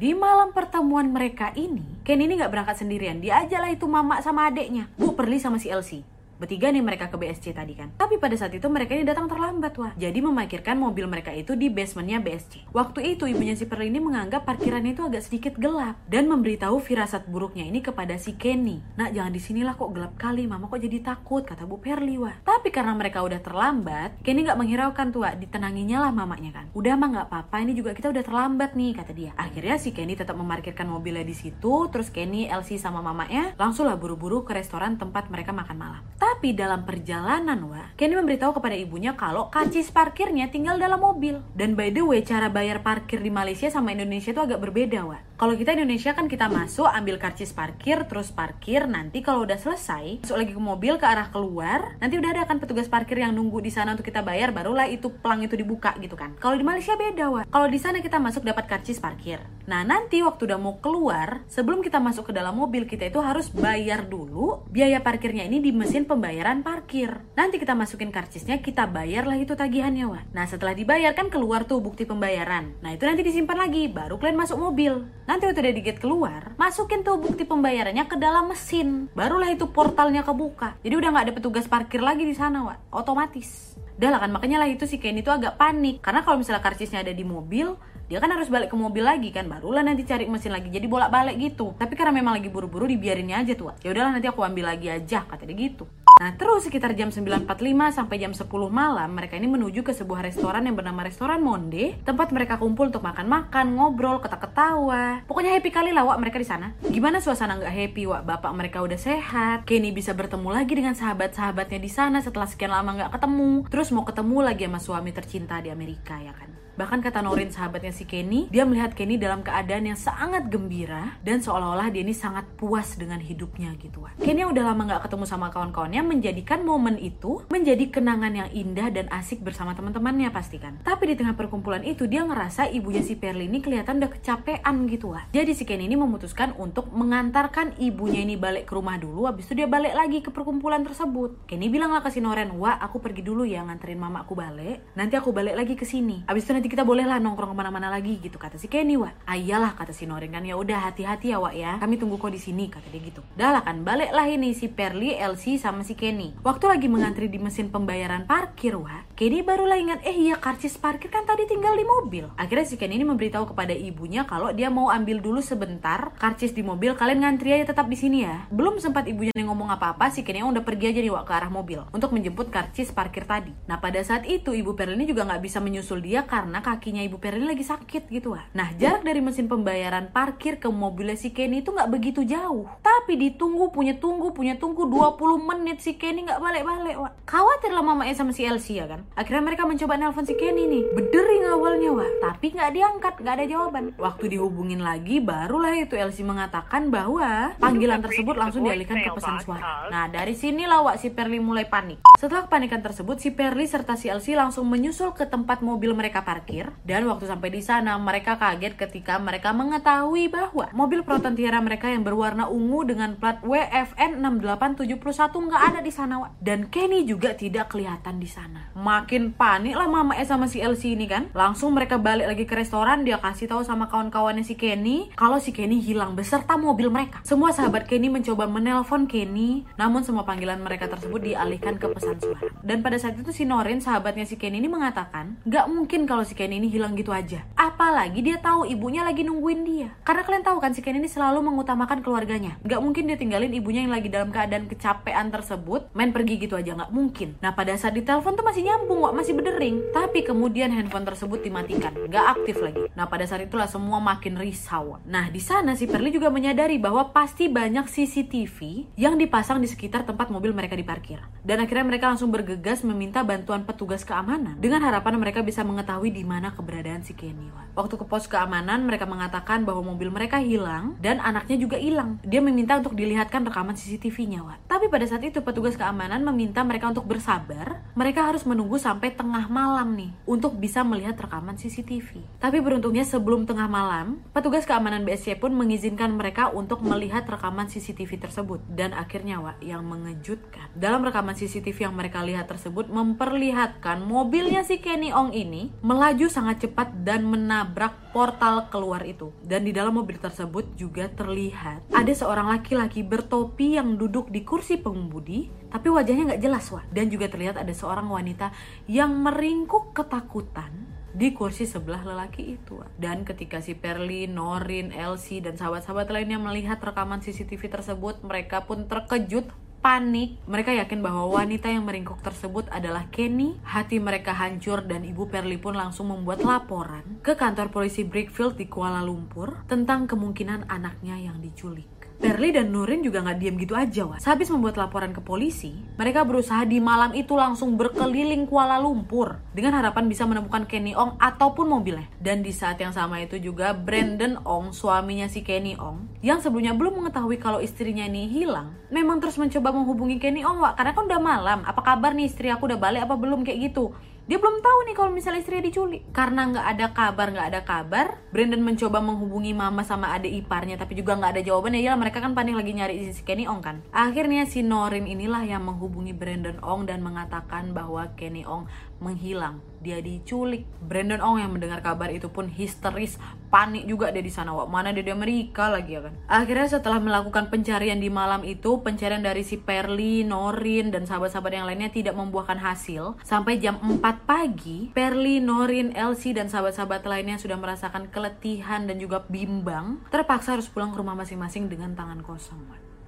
Di 0.00 0.16
malam 0.16 0.56
pertemuan 0.56 1.12
mereka 1.12 1.52
ini, 1.52 2.00
Ken 2.00 2.18
ini 2.24 2.40
nggak 2.40 2.48
berangkat 2.48 2.80
sendirian. 2.80 3.20
Dia 3.20 3.44
ajalah 3.44 3.68
itu 3.68 3.84
mama 3.84 4.18
sama 4.24 4.48
adeknya. 4.48 4.88
Bu 4.96 5.12
Perli 5.12 5.36
sama 5.36 5.60
si 5.60 5.68
Elsie. 5.68 6.19
Bertiga 6.40 6.72
nih 6.72 6.80
mereka 6.80 7.12
ke 7.12 7.20
BSC 7.20 7.52
tadi 7.52 7.76
kan. 7.76 7.92
Tapi 8.00 8.16
pada 8.16 8.32
saat 8.32 8.56
itu 8.56 8.64
mereka 8.72 8.96
ini 8.96 9.04
datang 9.04 9.28
terlambat 9.28 9.76
wah. 9.76 9.92
Jadi 10.00 10.24
memakirkan 10.24 10.80
mobil 10.80 11.04
mereka 11.04 11.36
itu 11.36 11.52
di 11.52 11.68
basementnya 11.68 12.16
BSC. 12.24 12.72
Waktu 12.72 13.12
itu 13.12 13.28
ibunya 13.28 13.52
si 13.52 13.68
Perli 13.68 13.92
ini 13.92 14.00
menganggap 14.00 14.48
parkirannya 14.48 14.96
itu 14.96 15.04
agak 15.04 15.20
sedikit 15.20 15.60
gelap 15.60 16.00
dan 16.08 16.32
memberitahu 16.32 16.80
firasat 16.80 17.28
buruknya 17.28 17.68
ini 17.68 17.84
kepada 17.84 18.16
si 18.16 18.40
Kenny. 18.40 18.80
Nak 18.96 19.12
jangan 19.12 19.36
di 19.36 19.40
sinilah 19.44 19.76
kok 19.76 19.92
gelap 19.92 20.16
kali, 20.16 20.48
mama 20.48 20.64
kok 20.72 20.80
jadi 20.80 21.04
takut 21.04 21.44
kata 21.44 21.68
Bu 21.68 21.76
Perli 21.76 22.16
wah. 22.16 22.32
Tapi 22.40 22.72
karena 22.72 22.96
mereka 22.96 23.20
udah 23.20 23.44
terlambat, 23.44 24.24
Kenny 24.24 24.40
nggak 24.48 24.56
menghiraukan 24.56 25.12
tuh 25.12 25.28
wah. 25.28 25.36
Ditenanginya 25.36 26.08
lah 26.08 26.12
mamanya 26.16 26.56
kan. 26.56 26.66
Udah 26.72 26.96
mah 26.96 27.08
nggak 27.12 27.26
apa-apa, 27.28 27.68
ini 27.68 27.76
juga 27.76 27.92
kita 27.92 28.08
udah 28.08 28.24
terlambat 28.24 28.72
nih 28.72 28.96
kata 28.96 29.12
dia. 29.12 29.36
Akhirnya 29.36 29.76
si 29.76 29.92
Kenny 29.92 30.16
tetap 30.16 30.40
memarkirkan 30.40 30.88
mobilnya 30.88 31.28
di 31.28 31.36
situ. 31.36 31.92
Terus 31.92 32.08
Kenny, 32.08 32.48
Elsie 32.48 32.80
sama 32.80 33.04
mamanya 33.04 33.52
langsunglah 33.60 34.00
buru-buru 34.00 34.40
ke 34.48 34.56
restoran 34.56 34.96
tempat 34.96 35.28
mereka 35.28 35.52
makan 35.52 35.76
malam. 35.76 36.02
Dalam 36.38 36.86
perjalanan, 36.86 37.58
wah, 37.66 37.90
Kenny 37.98 38.14
memberitahu 38.14 38.56
kepada 38.56 38.78
ibunya 38.78 39.18
kalau 39.18 39.50
karcis 39.50 39.90
parkirnya 39.90 40.48
tinggal 40.48 40.78
dalam 40.78 41.02
mobil. 41.02 41.42
Dan 41.52 41.74
by 41.74 41.90
the 41.90 42.06
way, 42.06 42.22
cara 42.22 42.46
bayar 42.46 42.80
parkir 42.86 43.18
di 43.18 43.28
Malaysia 43.28 43.66
sama 43.68 43.90
Indonesia 43.90 44.30
itu 44.30 44.40
agak 44.40 44.62
berbeda, 44.62 45.02
wah. 45.04 45.20
Kalau 45.40 45.56
kita 45.56 45.72
Indonesia 45.72 46.12
kan 46.12 46.28
kita 46.28 46.52
masuk, 46.52 46.84
ambil 46.84 47.16
karcis 47.16 47.56
parkir, 47.56 48.04
terus 48.04 48.28
parkir. 48.28 48.84
Nanti 48.84 49.24
kalau 49.24 49.48
udah 49.48 49.56
selesai, 49.56 50.20
masuk 50.20 50.36
lagi 50.36 50.52
ke 50.52 50.60
mobil 50.60 51.00
ke 51.00 51.06
arah 51.08 51.32
keluar. 51.32 51.96
Nanti 51.96 52.20
udah 52.20 52.30
ada 52.36 52.44
kan 52.44 52.60
petugas 52.60 52.92
parkir 52.92 53.24
yang 53.24 53.32
nunggu 53.32 53.64
di 53.64 53.72
sana 53.72 53.96
untuk 53.96 54.04
kita 54.04 54.20
bayar, 54.20 54.52
barulah 54.52 54.84
itu 54.84 55.08
pelang 55.08 55.40
itu 55.40 55.56
dibuka 55.56 55.96
gitu 55.96 56.12
kan. 56.12 56.36
Kalau 56.36 56.60
di 56.60 56.64
Malaysia 56.64 56.92
beda, 56.92 57.32
wah. 57.32 57.44
Kalau 57.48 57.68
di 57.72 57.80
sana 57.80 58.04
kita 58.04 58.20
masuk 58.20 58.44
dapat 58.44 58.68
karcis 58.68 59.00
parkir. 59.00 59.40
Nah, 59.64 59.80
nanti 59.80 60.20
waktu 60.20 60.44
udah 60.44 60.60
mau 60.60 60.76
keluar, 60.76 61.40
sebelum 61.48 61.80
kita 61.80 62.04
masuk 62.04 62.28
ke 62.28 62.32
dalam 62.36 62.52
mobil, 62.52 62.84
kita 62.84 63.08
itu 63.08 63.24
harus 63.24 63.48
bayar 63.48 64.04
dulu 64.04 64.60
biaya 64.68 65.00
parkirnya 65.00 65.48
ini 65.48 65.64
di 65.64 65.72
mesin 65.72 66.04
pembayaran 66.20 66.60
parkir. 66.60 67.24
Nanti 67.32 67.56
kita 67.56 67.72
masukin 67.72 68.12
karcisnya, 68.12 68.60
kita 68.60 68.84
bayarlah 68.84 69.40
itu 69.40 69.56
tagihannya, 69.56 70.04
wah. 70.04 70.20
Nah, 70.36 70.44
setelah 70.44 70.76
dibayar 70.76 71.16
kan 71.16 71.32
keluar 71.32 71.64
tuh 71.64 71.80
bukti 71.80 72.04
pembayaran. 72.04 72.76
Nah, 72.84 72.92
itu 72.92 73.08
nanti 73.08 73.24
disimpan 73.24 73.56
lagi, 73.56 73.88
baru 73.88 74.20
kalian 74.20 74.36
masuk 74.36 74.60
mobil. 74.60 75.08
Nanti 75.24 75.48
waktu 75.48 75.64
udah 75.64 75.74
dikit 75.80 75.96
keluar, 75.96 76.52
masukin 76.60 77.00
tuh 77.00 77.16
bukti 77.16 77.48
pembayarannya 77.48 78.04
ke 78.04 78.20
dalam 78.20 78.52
mesin. 78.52 79.08
Barulah 79.16 79.48
itu 79.48 79.64
portalnya 79.72 80.20
kebuka. 80.20 80.76
Jadi 80.84 80.92
udah 80.92 81.08
nggak 81.08 81.24
ada 81.24 81.34
petugas 81.40 81.64
parkir 81.64 82.04
lagi 82.04 82.28
di 82.28 82.36
sana, 82.36 82.68
wah. 82.68 82.76
Otomatis. 82.92 83.80
Udah 83.96 84.12
lah 84.12 84.20
kan, 84.20 84.28
makanya 84.28 84.60
lah 84.60 84.68
itu 84.68 84.84
si 84.84 85.00
Kenny 85.00 85.24
itu 85.24 85.32
agak 85.32 85.56
panik. 85.56 86.04
Karena 86.04 86.20
kalau 86.20 86.36
misalnya 86.36 86.60
karcisnya 86.60 87.00
ada 87.00 87.16
di 87.16 87.24
mobil, 87.24 87.80
dia 88.10 88.18
kan 88.18 88.26
harus 88.26 88.50
balik 88.50 88.74
ke 88.74 88.76
mobil 88.76 89.06
lagi 89.06 89.30
kan 89.30 89.46
barulah 89.46 89.86
nanti 89.86 90.02
cari 90.02 90.26
mesin 90.26 90.50
lagi 90.50 90.66
jadi 90.66 90.82
bolak-balik 90.90 91.38
gitu 91.38 91.78
tapi 91.78 91.94
karena 91.94 92.10
memang 92.10 92.42
lagi 92.42 92.50
buru-buru 92.50 92.90
dibiarinnya 92.90 93.38
aja 93.38 93.54
tuh 93.54 93.70
ya 93.86 93.94
udahlah 93.94 94.18
nanti 94.18 94.26
aku 94.26 94.42
ambil 94.42 94.66
lagi 94.66 94.90
aja 94.90 95.22
kata 95.30 95.46
dia 95.46 95.70
gitu 95.70 95.86
Nah 96.20 96.36
terus 96.36 96.68
sekitar 96.68 96.92
jam 97.00 97.08
9.45 97.08 97.48
sampai 97.96 98.20
jam 98.20 98.36
10 98.36 98.44
malam 98.68 99.08
mereka 99.08 99.40
ini 99.40 99.48
menuju 99.48 99.80
ke 99.80 99.96
sebuah 99.96 100.20
restoran 100.20 100.68
yang 100.68 100.76
bernama 100.76 101.00
Restoran 101.00 101.40
Monde 101.40 101.96
tempat 102.04 102.28
mereka 102.28 102.60
kumpul 102.60 102.92
untuk 102.92 103.00
makan-makan, 103.00 103.72
ngobrol, 103.72 104.20
ketawa-ketawa. 104.20 105.24
Pokoknya 105.24 105.56
happy 105.56 105.72
kali 105.72 105.96
lah 105.96 106.04
wak 106.04 106.20
mereka 106.20 106.36
di 106.36 106.44
sana. 106.44 106.76
Gimana 106.84 107.24
suasana 107.24 107.56
nggak 107.56 107.72
happy 107.72 108.04
wak? 108.04 108.28
Bapak 108.28 108.52
mereka 108.52 108.84
udah 108.84 109.00
sehat. 109.00 109.64
Kenny 109.64 109.96
bisa 109.96 110.12
bertemu 110.12 110.52
lagi 110.52 110.76
dengan 110.76 110.92
sahabat-sahabatnya 110.92 111.80
di 111.80 111.88
sana 111.88 112.20
setelah 112.20 112.44
sekian 112.44 112.68
lama 112.68 113.00
nggak 113.00 113.16
ketemu. 113.16 113.64
Terus 113.72 113.88
mau 113.88 114.04
ketemu 114.04 114.44
lagi 114.44 114.68
sama 114.68 114.76
suami 114.76 115.16
tercinta 115.16 115.56
di 115.64 115.72
Amerika 115.72 116.20
ya 116.20 116.36
kan. 116.36 116.52
Bahkan 116.80 117.04
kata 117.04 117.20
Norin 117.20 117.52
sahabatnya 117.52 117.92
si 117.92 118.08
Kenny, 118.08 118.48
dia 118.48 118.64
melihat 118.64 118.96
Kenny 118.96 119.20
dalam 119.20 119.44
keadaan 119.44 119.84
yang 119.84 120.00
sangat 120.00 120.48
gembira 120.48 121.20
dan 121.20 121.44
seolah-olah 121.44 121.92
dia 121.92 122.00
ini 122.00 122.16
sangat 122.16 122.48
puas 122.56 122.96
dengan 122.96 123.20
hidupnya 123.20 123.76
gitu. 123.76 124.08
Kenny 124.16 124.40
yang 124.40 124.48
udah 124.48 124.72
lama 124.72 124.88
nggak 124.88 125.04
ketemu 125.04 125.28
sama 125.28 125.52
kawan-kawannya 125.52 126.00
menjadikan 126.00 126.64
momen 126.64 126.96
itu 126.96 127.44
menjadi 127.52 127.84
kenangan 127.92 128.32
yang 128.32 128.48
indah 128.48 128.88
dan 128.88 129.12
asik 129.12 129.44
bersama 129.44 129.76
teman-temannya 129.76 130.32
pastikan. 130.32 130.80
Tapi 130.80 131.12
di 131.12 131.20
tengah 131.20 131.36
perkumpulan 131.36 131.84
itu 131.84 132.08
dia 132.08 132.24
ngerasa 132.24 132.72
ibunya 132.72 133.04
si 133.04 133.12
Perli 133.12 133.44
ini 133.44 133.60
kelihatan 133.60 134.00
udah 134.00 134.16
kecapean 134.16 134.88
gitu 134.88 135.12
wah. 135.12 135.28
Jadi 135.36 135.52
si 135.52 135.68
Kenny 135.68 135.84
ini 135.84 136.00
memutuskan 136.00 136.56
untuk 136.56 136.88
mengantarkan 136.96 137.76
ibunya 137.76 138.24
ini 138.24 138.40
balik 138.40 138.64
ke 138.64 138.72
rumah 138.72 138.96
dulu, 138.96 139.28
habis 139.28 139.44
itu 139.44 139.60
dia 139.60 139.68
balik 139.68 139.92
lagi 139.92 140.24
ke 140.24 140.32
perkumpulan 140.32 140.80
tersebut. 140.80 141.44
Kenny 141.44 141.68
bilang 141.68 141.92
lah 141.92 142.00
ke 142.00 142.08
si 142.08 142.24
Noren, 142.24 142.56
wah 142.56 142.80
aku 142.80 143.04
pergi 143.04 143.20
dulu 143.20 143.44
ya 143.44 143.60
nganterin 143.68 144.00
mamaku 144.00 144.32
balik, 144.32 144.96
nanti 144.96 145.20
aku 145.20 145.28
balik 145.36 145.60
lagi 145.60 145.76
ke 145.76 145.84
sini. 145.84 146.24
Habis 146.24 146.48
itu 146.48 146.56
nanti 146.56 146.69
kita 146.70 146.86
bolehlah 146.86 147.18
nongkrong 147.18 147.50
ke 147.50 147.56
mana-mana 147.58 147.90
lagi 147.90 148.22
gitu 148.22 148.38
kata 148.38 148.54
si 148.54 148.70
Kenny 148.70 148.94
Wak. 148.94 149.26
Ayalah 149.26 149.74
kata 149.74 149.90
si 149.90 150.06
Noren 150.06 150.30
kan 150.30 150.46
ya 150.46 150.54
udah 150.54 150.86
hati-hati 150.86 151.34
ya 151.34 151.42
Wak 151.42 151.54
ya. 151.58 151.82
Kami 151.82 151.98
tunggu 151.98 152.14
kok 152.22 152.30
di 152.30 152.38
sini 152.38 152.70
kata 152.70 152.86
dia 152.94 153.02
gitu. 153.02 153.26
Dah 153.34 153.50
lah 153.50 153.66
kan 153.66 153.82
baliklah 153.82 154.30
ini 154.30 154.54
si 154.54 154.70
Perli, 154.70 155.18
Elsie 155.18 155.58
sama 155.58 155.82
si 155.82 155.98
Kenny. 155.98 156.38
Waktu 156.46 156.70
lagi 156.70 156.86
mengantri 156.86 157.26
di 157.26 157.42
mesin 157.42 157.74
pembayaran 157.74 158.30
parkir 158.30 158.78
Wak, 158.78 159.18
Kenny 159.18 159.42
barulah 159.42 159.74
ingat 159.74 160.06
eh 160.06 160.14
iya 160.14 160.38
karcis 160.38 160.78
parkir 160.78 161.10
kan 161.10 161.26
tadi 161.26 161.50
tinggal 161.50 161.74
di 161.74 161.82
mobil. 161.82 162.30
Akhirnya 162.38 162.70
si 162.70 162.78
Kenny 162.78 163.02
ini 163.02 163.06
memberitahu 163.10 163.50
kepada 163.50 163.74
ibunya 163.74 164.22
kalau 164.22 164.54
dia 164.54 164.70
mau 164.70 164.94
ambil 164.94 165.18
dulu 165.18 165.42
sebentar 165.42 166.14
karcis 166.22 166.54
di 166.54 166.62
mobil. 166.62 166.94
Kalian 166.94 167.26
ngantri 167.26 167.50
aja 167.58 167.74
tetap 167.74 167.90
di 167.90 167.98
sini 167.98 168.22
ya. 168.22 168.46
Belum 168.54 168.78
sempat 168.78 169.10
ibunya 169.10 169.34
ngomong 169.34 169.74
apa-apa 169.74 170.14
si 170.14 170.22
Kenny 170.22 170.46
udah 170.46 170.62
pergi 170.62 170.94
aja 170.94 171.02
nih 171.02 171.10
Wak 171.10 171.26
ke 171.26 171.32
arah 171.34 171.50
mobil 171.50 171.82
untuk 171.90 172.14
menjemput 172.14 172.54
karcis 172.54 172.94
parkir 172.94 173.26
tadi. 173.26 173.50
Nah 173.66 173.82
pada 173.82 173.98
saat 174.06 174.22
itu 174.30 174.54
ibu 174.54 174.78
Perli 174.78 174.94
ini 175.00 175.06
juga 175.06 175.24
nggak 175.26 175.42
bisa 175.42 175.58
menyusul 175.62 176.02
dia 176.02 176.28
karena 176.28 176.49
kakinya 176.58 177.06
ibu 177.06 177.22
Perli 177.22 177.46
lagi 177.46 177.62
sakit 177.62 178.10
gitu 178.10 178.34
ah. 178.34 178.42
Nah 178.50 178.74
jarak 178.74 179.06
dari 179.06 179.22
mesin 179.22 179.46
pembayaran 179.46 180.10
parkir 180.10 180.58
ke 180.58 180.66
mobilnya 180.66 181.14
si 181.14 181.30
Kenny 181.30 181.62
itu 181.62 181.70
nggak 181.70 181.86
begitu 181.86 182.26
jauh. 182.26 182.66
Tapi 182.82 183.14
ditunggu 183.14 183.70
punya 183.70 183.94
tunggu 183.94 184.34
punya 184.34 184.58
tunggu 184.58 184.90
20 184.90 185.46
menit 185.46 185.78
si 185.78 185.94
Kenny 185.94 186.26
nggak 186.26 186.42
balik-balik 186.42 186.98
wah. 186.98 187.14
Khawatir 187.22 187.70
lah 187.70 187.86
mamanya 187.86 188.18
sama 188.18 188.34
si 188.34 188.42
Elsie 188.42 188.82
ya 188.82 188.90
kan. 188.90 189.06
Akhirnya 189.14 189.46
mereka 189.46 189.62
mencoba 189.70 189.94
nelpon 189.94 190.26
si 190.26 190.34
Kenny 190.34 190.66
nih. 190.66 190.82
Bedering 190.90 191.46
awalnya 191.46 191.90
wah. 191.94 192.10
Tapi 192.18 192.50
nggak 192.50 192.70
diangkat 192.74 193.14
nggak 193.22 193.34
ada 193.38 193.46
jawaban. 193.46 193.84
Waktu 193.94 194.34
dihubungin 194.34 194.82
lagi 194.82 195.22
barulah 195.22 195.78
itu 195.78 195.94
Elsie 195.94 196.26
mengatakan 196.26 196.90
bahwa 196.90 197.54
panggilan 197.62 198.02
tersebut 198.02 198.34
langsung 198.34 198.66
dialihkan 198.66 198.98
ke 198.98 199.10
pesan 199.14 199.38
suara. 199.46 199.86
Nah 199.86 200.10
dari 200.10 200.34
sinilah 200.34 200.82
wak 200.82 200.98
si 200.98 201.14
Perli 201.14 201.38
mulai 201.38 201.70
panik. 201.70 202.02
Setelah 202.18 202.50
kepanikan 202.50 202.82
tersebut 202.82 203.22
si 203.22 203.30
Perli 203.30 203.70
serta 203.70 203.94
si 203.94 204.10
Elsie 204.10 204.34
langsung 204.34 204.66
menyusul 204.66 205.14
ke 205.14 205.28
tempat 205.30 205.62
mobil 205.62 205.92
mereka 205.92 206.24
parkir 206.24 206.39
dan 206.84 207.06
waktu 207.06 207.28
sampai 207.28 207.48
di 207.52 207.62
sana, 207.62 207.94
mereka 208.00 208.40
kaget 208.40 208.74
ketika 208.74 209.20
mereka 209.20 209.52
mengetahui 209.52 210.32
bahwa 210.32 210.66
mobil 210.72 211.04
Proton 211.04 211.36
Tiara 211.36 211.60
mereka 211.60 211.90
yang 211.90 212.02
berwarna 212.02 212.48
ungu 212.48 212.82
dengan 212.86 213.14
plat 213.18 213.38
WFN 213.44 214.18
6871 214.18 215.48
nggak 215.50 215.62
ada 215.74 215.80
di 215.84 215.92
sana, 215.92 216.14
Wak. 216.24 216.30
Dan 216.40 216.66
Kenny 216.72 217.04
juga 217.04 217.36
tidak 217.36 217.72
kelihatan 217.74 218.18
di 218.18 218.28
sana. 218.28 218.72
Makin 218.74 219.36
panik 219.36 219.76
lah 219.76 219.86
Mama 219.86 220.16
E 220.16 220.24
sama 220.24 220.48
si 220.48 220.62
Elsie 220.62 220.96
ini 220.96 221.06
kan. 221.06 221.28
Langsung 221.36 221.76
mereka 221.76 222.00
balik 222.00 222.30
lagi 222.30 222.44
ke 222.48 222.54
restoran, 222.56 223.06
dia 223.06 223.20
kasih 223.20 223.46
tahu 223.50 223.62
sama 223.62 223.86
kawan-kawannya 223.86 224.42
si 224.42 224.56
Kenny 224.56 225.12
kalau 225.14 225.38
si 225.38 225.54
Kenny 225.54 225.78
hilang 225.78 226.16
beserta 226.18 226.56
mobil 226.56 226.90
mereka. 226.90 227.22
Semua 227.22 227.54
sahabat 227.54 227.86
Kenny 227.86 228.10
mencoba 228.10 228.50
menelpon 228.50 229.06
Kenny, 229.06 229.68
namun 229.76 230.02
semua 230.02 230.26
panggilan 230.26 230.58
mereka 230.58 230.90
tersebut 230.90 231.22
dialihkan 231.22 231.76
ke 231.78 231.86
pesan 231.92 232.18
suara. 232.18 232.50
Dan 232.60 232.82
pada 232.82 232.98
saat 232.98 233.18
itu 233.18 233.30
si 233.30 233.46
Norin, 233.46 233.82
sahabatnya 233.82 234.26
si 234.26 234.36
Kenny 234.36 234.60
ini 234.60 234.68
mengatakan, 234.68 235.40
nggak 235.46 235.66
mungkin 235.70 236.04
kalau 236.04 236.22
si 236.30 236.38
Kenny 236.38 236.62
ini 236.62 236.70
hilang 236.70 236.94
gitu 236.94 237.10
aja. 237.10 237.42
Apalagi 237.58 238.22
dia 238.22 238.38
tahu 238.38 238.62
ibunya 238.70 239.02
lagi 239.02 239.26
nungguin 239.26 239.66
dia. 239.66 239.90
Karena 240.06 240.22
kalian 240.22 240.46
tahu 240.46 240.62
kan 240.62 240.70
si 240.70 240.78
Ken 240.78 240.94
ini 240.94 241.10
selalu 241.10 241.42
mengutamakan 241.42 242.06
keluarganya. 242.06 242.54
Nggak 242.62 242.78
mungkin 242.78 243.10
dia 243.10 243.18
tinggalin 243.18 243.50
ibunya 243.50 243.82
yang 243.82 243.90
lagi 243.90 244.06
dalam 244.06 244.30
keadaan 244.30 244.70
kecapean 244.70 245.34
tersebut, 245.34 245.90
main 245.90 246.14
pergi 246.14 246.38
gitu 246.38 246.54
aja 246.54 246.78
nggak 246.78 246.94
mungkin. 246.94 247.34
Nah 247.42 247.50
pada 247.58 247.74
saat 247.74 247.98
ditelepon 247.98 248.38
tuh 248.38 248.46
masih 248.46 248.62
nyambung, 248.62 249.02
wak 249.02 249.18
masih 249.18 249.34
berdering. 249.34 249.82
Tapi 249.90 250.22
kemudian 250.22 250.70
handphone 250.70 251.02
tersebut 251.02 251.42
dimatikan, 251.42 251.90
nggak 252.06 252.24
aktif 252.38 252.62
lagi. 252.62 252.86
Nah 252.94 253.10
pada 253.10 253.26
saat 253.26 253.42
itulah 253.42 253.66
semua 253.66 253.98
makin 253.98 254.38
risau. 254.38 255.02
Nah 255.02 255.26
di 255.26 255.42
sana 255.42 255.74
si 255.74 255.90
Perli 255.90 256.14
juga 256.14 256.30
menyadari 256.30 256.78
bahwa 256.78 257.10
pasti 257.10 257.50
banyak 257.50 257.90
CCTV 257.90 258.86
yang 258.94 259.18
dipasang 259.18 259.58
di 259.58 259.66
sekitar 259.66 260.06
tempat 260.06 260.30
mobil 260.30 260.54
mereka 260.54 260.78
diparkir. 260.78 261.18
Dan 261.42 261.58
akhirnya 261.58 261.90
mereka 261.90 262.06
langsung 262.06 262.30
bergegas 262.30 262.86
meminta 262.86 263.26
bantuan 263.26 263.66
petugas 263.66 264.06
keamanan 264.06 264.60
dengan 264.60 264.84
harapan 264.86 265.18
mereka 265.18 265.42
bisa 265.42 265.66
mengetahui 265.66 266.12
di 266.20 266.28
mana 266.28 266.52
keberadaan 266.52 267.00
si 267.00 267.16
Kenny. 267.16 267.48
Waktu 267.72 267.96
ke 267.96 268.04
pos 268.04 268.28
keamanan, 268.28 268.84
mereka 268.84 269.08
mengatakan 269.08 269.64
bahwa 269.64 269.96
mobil 269.96 270.12
mereka 270.12 270.36
hilang 270.36 271.00
dan 271.00 271.16
anaknya 271.16 271.56
juga 271.56 271.80
hilang. 271.80 272.20
Dia 272.20 272.44
meminta 272.44 272.76
untuk 272.76 272.92
dilihatkan 272.92 273.40
rekaman 273.48 273.72
CCTV-nya, 273.72 274.44
Wak. 274.44 274.68
Tapi 274.68 274.92
pada 274.92 275.08
saat 275.08 275.24
itu 275.24 275.40
petugas 275.40 275.80
keamanan 275.80 276.20
meminta 276.20 276.60
mereka 276.60 276.92
untuk 276.92 277.08
bersabar. 277.08 277.80
Mereka 277.96 278.20
harus 278.20 278.44
menunggu 278.44 278.76
sampai 278.76 279.16
tengah 279.16 279.48
malam 279.48 279.96
nih 279.96 280.12
untuk 280.28 280.60
bisa 280.60 280.84
melihat 280.84 281.16
rekaman 281.16 281.56
CCTV. 281.56 282.20
Tapi 282.36 282.60
beruntungnya 282.60 283.08
sebelum 283.08 283.48
tengah 283.48 283.70
malam, 283.70 284.20
petugas 284.36 284.68
keamanan 284.68 285.08
BSC 285.08 285.40
pun 285.40 285.56
mengizinkan 285.56 286.12
mereka 286.20 286.52
untuk 286.52 286.84
melihat 286.84 287.24
rekaman 287.24 287.72
CCTV 287.72 288.20
tersebut. 288.20 288.60
Dan 288.68 288.92
akhirnya, 288.92 289.40
Wak, 289.40 289.64
yang 289.64 289.88
mengejutkan. 289.88 290.68
Dalam 290.76 291.00
rekaman 291.00 291.32
CCTV 291.32 291.88
yang 291.88 291.96
mereka 291.96 292.20
lihat 292.20 292.44
tersebut 292.44 292.92
memperlihatkan 292.92 294.04
mobilnya 294.04 294.66
si 294.66 294.82
Kenny 294.82 295.14
Ong 295.14 295.30
ini 295.30 295.70
melaju 295.80 296.09
melaju 296.10 296.26
sangat 296.26 296.66
cepat 296.66 296.90
dan 297.06 297.22
menabrak 297.22 297.94
portal 298.10 298.66
keluar 298.66 298.98
itu. 299.06 299.30
Dan 299.46 299.62
di 299.62 299.70
dalam 299.70 299.94
mobil 299.94 300.18
tersebut 300.18 300.74
juga 300.74 301.06
terlihat 301.06 301.86
ada 301.94 302.10
seorang 302.10 302.50
laki-laki 302.50 303.06
bertopi 303.06 303.78
yang 303.78 303.94
duduk 303.94 304.26
di 304.26 304.42
kursi 304.42 304.74
pengemudi, 304.74 305.46
tapi 305.70 305.86
wajahnya 305.86 306.34
nggak 306.34 306.42
jelas, 306.42 306.66
Wak. 306.74 306.90
Dan 306.90 307.14
juga 307.14 307.30
terlihat 307.30 307.62
ada 307.62 307.70
seorang 307.70 308.10
wanita 308.10 308.50
yang 308.90 309.22
meringkuk 309.22 309.94
ketakutan 309.94 310.74
di 311.14 311.30
kursi 311.30 311.62
sebelah 311.62 312.02
lelaki 312.02 312.58
itu. 312.58 312.82
Dan 312.98 313.22
ketika 313.22 313.62
si 313.62 313.78
Perli, 313.78 314.26
Norin, 314.26 314.90
Elsie, 314.90 315.38
dan 315.38 315.54
sahabat-sahabat 315.54 316.10
lainnya 316.10 316.42
melihat 316.42 316.82
rekaman 316.82 317.22
CCTV 317.22 317.70
tersebut, 317.70 318.18
mereka 318.26 318.66
pun 318.66 318.90
terkejut 318.90 319.46
panik. 319.80 320.36
Mereka 320.44 320.76
yakin 320.76 321.00
bahwa 321.00 321.28
wanita 321.28 321.72
yang 321.72 321.88
meringkuk 321.88 322.20
tersebut 322.20 322.68
adalah 322.68 323.08
Kenny. 323.08 323.56
Hati 323.64 323.96
mereka 323.98 324.36
hancur 324.36 324.84
dan 324.84 325.04
ibu 325.04 325.26
Perli 325.28 325.56
pun 325.56 325.76
langsung 325.76 326.12
membuat 326.12 326.44
laporan 326.44 327.20
ke 327.24 327.36
kantor 327.36 327.72
polisi 327.72 328.04
Brickfield 328.04 328.56
di 328.60 328.68
Kuala 328.68 329.00
Lumpur 329.04 329.64
tentang 329.66 330.08
kemungkinan 330.08 330.68
anaknya 330.68 331.16
yang 331.16 331.40
diculik. 331.40 331.99
Perli 332.20 332.52
dan 332.52 332.68
Nurin 332.68 333.00
juga 333.00 333.24
nggak 333.24 333.38
diem 333.40 333.56
gitu 333.56 333.72
aja, 333.72 334.04
Wak. 334.04 334.20
Sehabis 334.20 334.52
membuat 334.52 334.76
laporan 334.76 335.16
ke 335.16 335.24
polisi, 335.24 335.72
mereka 335.96 336.20
berusaha 336.20 336.68
di 336.68 336.76
malam 336.76 337.16
itu 337.16 337.32
langsung 337.32 337.80
berkeliling 337.80 338.44
Kuala 338.44 338.76
Lumpur 338.76 339.40
dengan 339.56 339.80
harapan 339.80 340.04
bisa 340.04 340.28
menemukan 340.28 340.68
Kenny 340.68 340.92
Ong 340.92 341.16
ataupun 341.16 341.72
mobilnya. 341.72 342.12
Dan 342.20 342.44
di 342.44 342.52
saat 342.52 342.76
yang 342.76 342.92
sama 342.92 343.24
itu 343.24 343.40
juga 343.40 343.72
Brandon 343.72 344.36
Ong, 344.44 344.76
suaminya 344.76 345.32
si 345.32 345.40
Kenny 345.40 345.80
Ong, 345.80 346.20
yang 346.20 346.44
sebelumnya 346.44 346.76
belum 346.76 347.00
mengetahui 347.00 347.40
kalau 347.40 347.56
istrinya 347.56 348.04
ini 348.04 348.28
hilang, 348.28 348.76
memang 348.92 349.24
terus 349.24 349.40
mencoba 349.40 349.72
menghubungi 349.72 350.20
Kenny 350.20 350.44
Ong, 350.44 350.60
Wak. 350.60 350.76
Karena 350.76 350.92
kan 350.92 351.08
udah 351.08 351.20
malam, 351.24 351.58
apa 351.64 351.80
kabar 351.80 352.12
nih 352.12 352.28
istri 352.28 352.52
aku 352.52 352.68
udah 352.68 352.76
balik 352.76 353.08
apa 353.08 353.16
belum 353.16 353.48
kayak 353.48 353.72
gitu 353.72 353.96
dia 354.30 354.38
belum 354.38 354.62
tahu 354.62 354.78
nih 354.86 354.94
kalau 354.94 355.10
misalnya 355.10 355.42
istrinya 355.42 355.66
diculik. 355.66 356.06
Karena 356.14 356.46
nggak 356.46 356.66
ada 356.78 356.86
kabar 356.94 357.34
nggak 357.34 357.48
ada 357.50 357.60
kabar 357.66 358.06
Brandon 358.30 358.62
mencoba 358.62 359.02
menghubungi 359.02 359.50
mama 359.50 359.82
sama 359.82 360.14
adik 360.14 360.46
iparnya 360.46 360.78
tapi 360.78 360.94
juga 360.94 361.18
nggak 361.18 361.34
ada 361.34 361.42
jawaban. 361.42 361.74
Ya 361.74 361.98
mereka 361.98 362.22
kan 362.22 362.38
panik 362.38 362.54
lagi 362.54 362.70
nyari 362.70 363.10
si 363.10 363.26
Kenny 363.26 363.50
Ong 363.50 363.58
kan. 363.58 363.82
Akhirnya 363.90 364.46
si 364.46 364.62
Norin 364.62 365.10
inilah 365.10 365.42
yang 365.42 365.66
menghubungi 365.66 366.14
Brandon 366.14 366.62
Ong 366.62 366.86
dan 366.86 367.02
mengatakan 367.02 367.74
bahwa 367.74 368.14
Kenny 368.14 368.46
Ong 368.46 368.70
menghilang. 369.00 369.64
Dia 369.80 370.04
diculik. 370.04 370.68
Brandon 370.84 371.24
Ong 371.24 371.40
yang 371.40 371.56
mendengar 371.56 371.80
kabar 371.80 372.12
itu 372.12 372.28
pun 372.28 372.46
histeris 372.52 373.16
panik 373.48 373.88
juga 373.88 374.12
dia 374.12 374.20
di 374.20 374.28
sana. 374.28 374.52
Wak 374.52 374.68
mana 374.68 374.92
dia 374.92 375.00
di 375.00 375.10
Amerika 375.10 375.72
lagi 375.72 375.96
ya 375.96 376.04
kan? 376.04 376.14
Akhirnya 376.28 376.68
setelah 376.68 377.00
melakukan 377.00 377.48
pencarian 377.48 377.96
di 377.96 378.12
malam 378.12 378.44
itu 378.44 378.84
pencarian 378.84 379.24
dari 379.24 379.40
si 379.40 379.56
Perli 379.56 380.22
Norin 380.22 380.92
dan 380.92 381.08
sahabat-sahabat 381.08 381.52
yang 381.56 381.66
lainnya 381.66 381.88
tidak 381.88 382.14
membuahkan 382.14 382.60
hasil. 382.60 383.16
Sampai 383.24 383.56
jam 383.56 383.80
4 383.80 384.04
pagi 384.28 384.92
Perli 384.92 385.40
Norin 385.40 385.96
Elsie 385.96 386.36
dan 386.36 386.52
sahabat-sahabat 386.52 387.08
lainnya 387.08 387.40
sudah 387.40 387.56
merasakan 387.56 388.12
keletihan 388.12 388.84
dan 388.84 389.00
juga 389.00 389.24
bimbang. 389.26 390.04
Terpaksa 390.12 390.60
harus 390.60 390.68
pulang 390.68 390.92
ke 390.92 391.00
rumah 391.00 391.16
masing-masing 391.16 391.72
dengan 391.72 391.96
tangan 391.96 392.20
kosong 392.20 392.60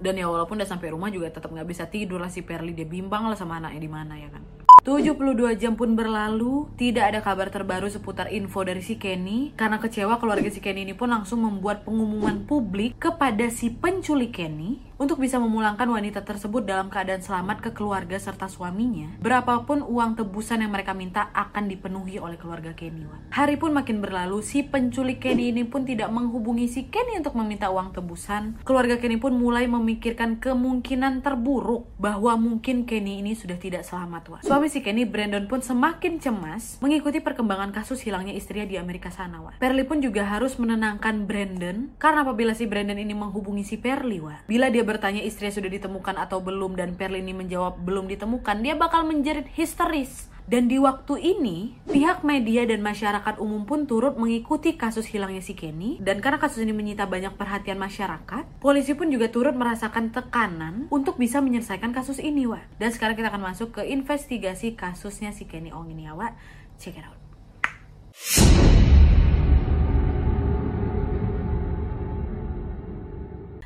dan 0.03 0.19
ya 0.19 0.27
walaupun 0.27 0.59
udah 0.59 0.67
sampai 0.67 0.91
rumah 0.91 1.07
juga 1.07 1.31
tetap 1.31 1.47
nggak 1.47 1.63
bisa 1.63 1.87
tidur 1.87 2.19
lah 2.19 2.27
si 2.27 2.43
Perli 2.43 2.75
dia 2.75 2.83
bimbang 2.83 3.23
lah 3.23 3.39
sama 3.39 3.63
anaknya 3.63 3.81
di 3.87 3.91
mana 3.91 4.19
ya 4.19 4.27
kan 4.27 4.43
72 4.83 5.15
jam 5.55 5.79
pun 5.79 5.95
berlalu, 5.95 6.67
tidak 6.75 7.15
ada 7.15 7.23
kabar 7.23 7.47
terbaru 7.47 7.87
seputar 7.87 8.27
info 8.35 8.67
dari 8.67 8.83
si 8.83 8.99
Kenny. 8.99 9.55
Karena 9.55 9.79
kecewa, 9.79 10.19
keluarga 10.19 10.51
si 10.51 10.59
Kenny 10.59 10.83
ini 10.83 10.91
pun 10.91 11.07
langsung 11.07 11.39
membuat 11.39 11.87
pengumuman 11.87 12.43
publik 12.43 12.99
kepada 12.99 13.47
si 13.47 13.71
penculik 13.71 14.35
Kenny 14.35 14.83
untuk 14.99 15.23
bisa 15.23 15.39
memulangkan 15.39 15.87
wanita 15.87 16.27
tersebut 16.27 16.67
dalam 16.67 16.91
keadaan 16.91 17.23
selamat 17.23 17.63
ke 17.63 17.69
keluarga 17.71 18.19
serta 18.19 18.51
suaminya. 18.51 19.15
Berapapun 19.23 19.87
uang 19.87 20.19
tebusan 20.19 20.59
yang 20.59 20.75
mereka 20.75 20.91
minta 20.91 21.31
akan 21.31 21.71
dipenuhi 21.71 22.19
oleh 22.19 22.35
keluarga 22.35 22.75
Kenny. 22.75 23.07
Hari 23.31 23.55
pun 23.55 23.71
makin 23.71 24.03
berlalu, 24.03 24.43
si 24.43 24.67
penculik 24.67 25.23
Kenny 25.23 25.55
ini 25.55 25.63
pun 25.63 25.87
tidak 25.87 26.11
menghubungi 26.11 26.67
si 26.67 26.91
Kenny 26.91 27.15
untuk 27.15 27.39
meminta 27.39 27.71
uang 27.71 27.95
tebusan. 27.95 28.59
Keluarga 28.67 28.99
Kenny 28.99 29.15
pun 29.15 29.31
mulai 29.31 29.63
memikirkan 29.63 30.43
kemungkinan 30.43 31.23
terburuk 31.23 31.87
bahwa 31.95 32.35
mungkin 32.35 32.83
Kenny 32.83 33.23
ini 33.23 33.31
sudah 33.31 33.55
tidak 33.55 33.87
selamat. 33.87 34.43
Suami 34.43 34.72
si 34.73 34.81
Kenny, 34.81 35.05
Brandon 35.05 35.45
pun 35.45 35.61
semakin 35.61 36.17
cemas 36.17 36.81
mengikuti 36.81 37.21
perkembangan 37.21 37.69
kasus 37.69 38.01
hilangnya 38.01 38.33
istrinya 38.33 38.65
di 38.65 38.81
Amerika 38.81 39.13
sana. 39.13 39.37
Wak. 39.37 39.61
Perli 39.61 39.85
pun 39.85 40.01
juga 40.01 40.25
harus 40.25 40.57
menenangkan 40.57 41.29
Brandon 41.29 41.93
karena 42.01 42.25
apabila 42.25 42.57
si 42.57 42.65
Brandon 42.65 42.97
ini 42.97 43.13
menghubungi 43.13 43.61
si 43.61 43.77
Perli, 43.77 44.17
Wak, 44.17 44.49
bila 44.49 44.73
dia 44.73 44.81
bertanya 44.81 45.21
istrinya 45.21 45.53
sudah 45.53 45.69
ditemukan 45.69 46.17
atau 46.17 46.41
belum 46.41 46.73
dan 46.73 46.97
Perlini 46.97 47.37
menjawab 47.37 47.77
belum 47.85 48.09
ditemukan, 48.09 48.65
dia 48.65 48.73
bakal 48.73 49.05
menjerit 49.05 49.45
histeris. 49.53 50.32
Dan 50.43 50.67
di 50.67 50.75
waktu 50.75 51.15
ini, 51.23 51.71
pihak 51.87 52.27
media 52.27 52.67
dan 52.67 52.83
masyarakat 52.83 53.39
umum 53.39 53.63
pun 53.63 53.87
turut 53.87 54.19
mengikuti 54.19 54.75
kasus 54.75 55.07
hilangnya 55.07 55.39
si 55.39 55.55
Kenny. 55.55 56.03
Dan 56.03 56.19
karena 56.19 56.35
kasus 56.35 56.59
ini 56.67 56.75
menyita 56.75 57.07
banyak 57.07 57.39
perhatian 57.39 57.79
masyarakat, 57.79 58.43
polisi 58.59 58.91
pun 58.91 59.07
juga 59.07 59.31
turut 59.31 59.55
merasakan 59.55 60.11
tekanan 60.11 60.91
untuk 60.91 61.15
bisa 61.15 61.39
menyelesaikan 61.39 61.95
kasus 61.95 62.19
ini, 62.19 62.43
Wak. 62.43 62.75
Dan 62.75 62.91
sekarang 62.91 63.15
kita 63.15 63.31
akan 63.31 63.55
masuk 63.55 63.79
ke 63.79 63.87
investigasi 63.87 64.75
kasusnya 64.75 65.31
si 65.31 65.47
Kenny 65.47 65.71
Ong 65.71 65.87
ini, 65.87 66.11
ya, 66.11 66.13
Wak. 66.13 66.35
Check 66.75 66.99
it 66.99 67.05
out. 67.07 67.15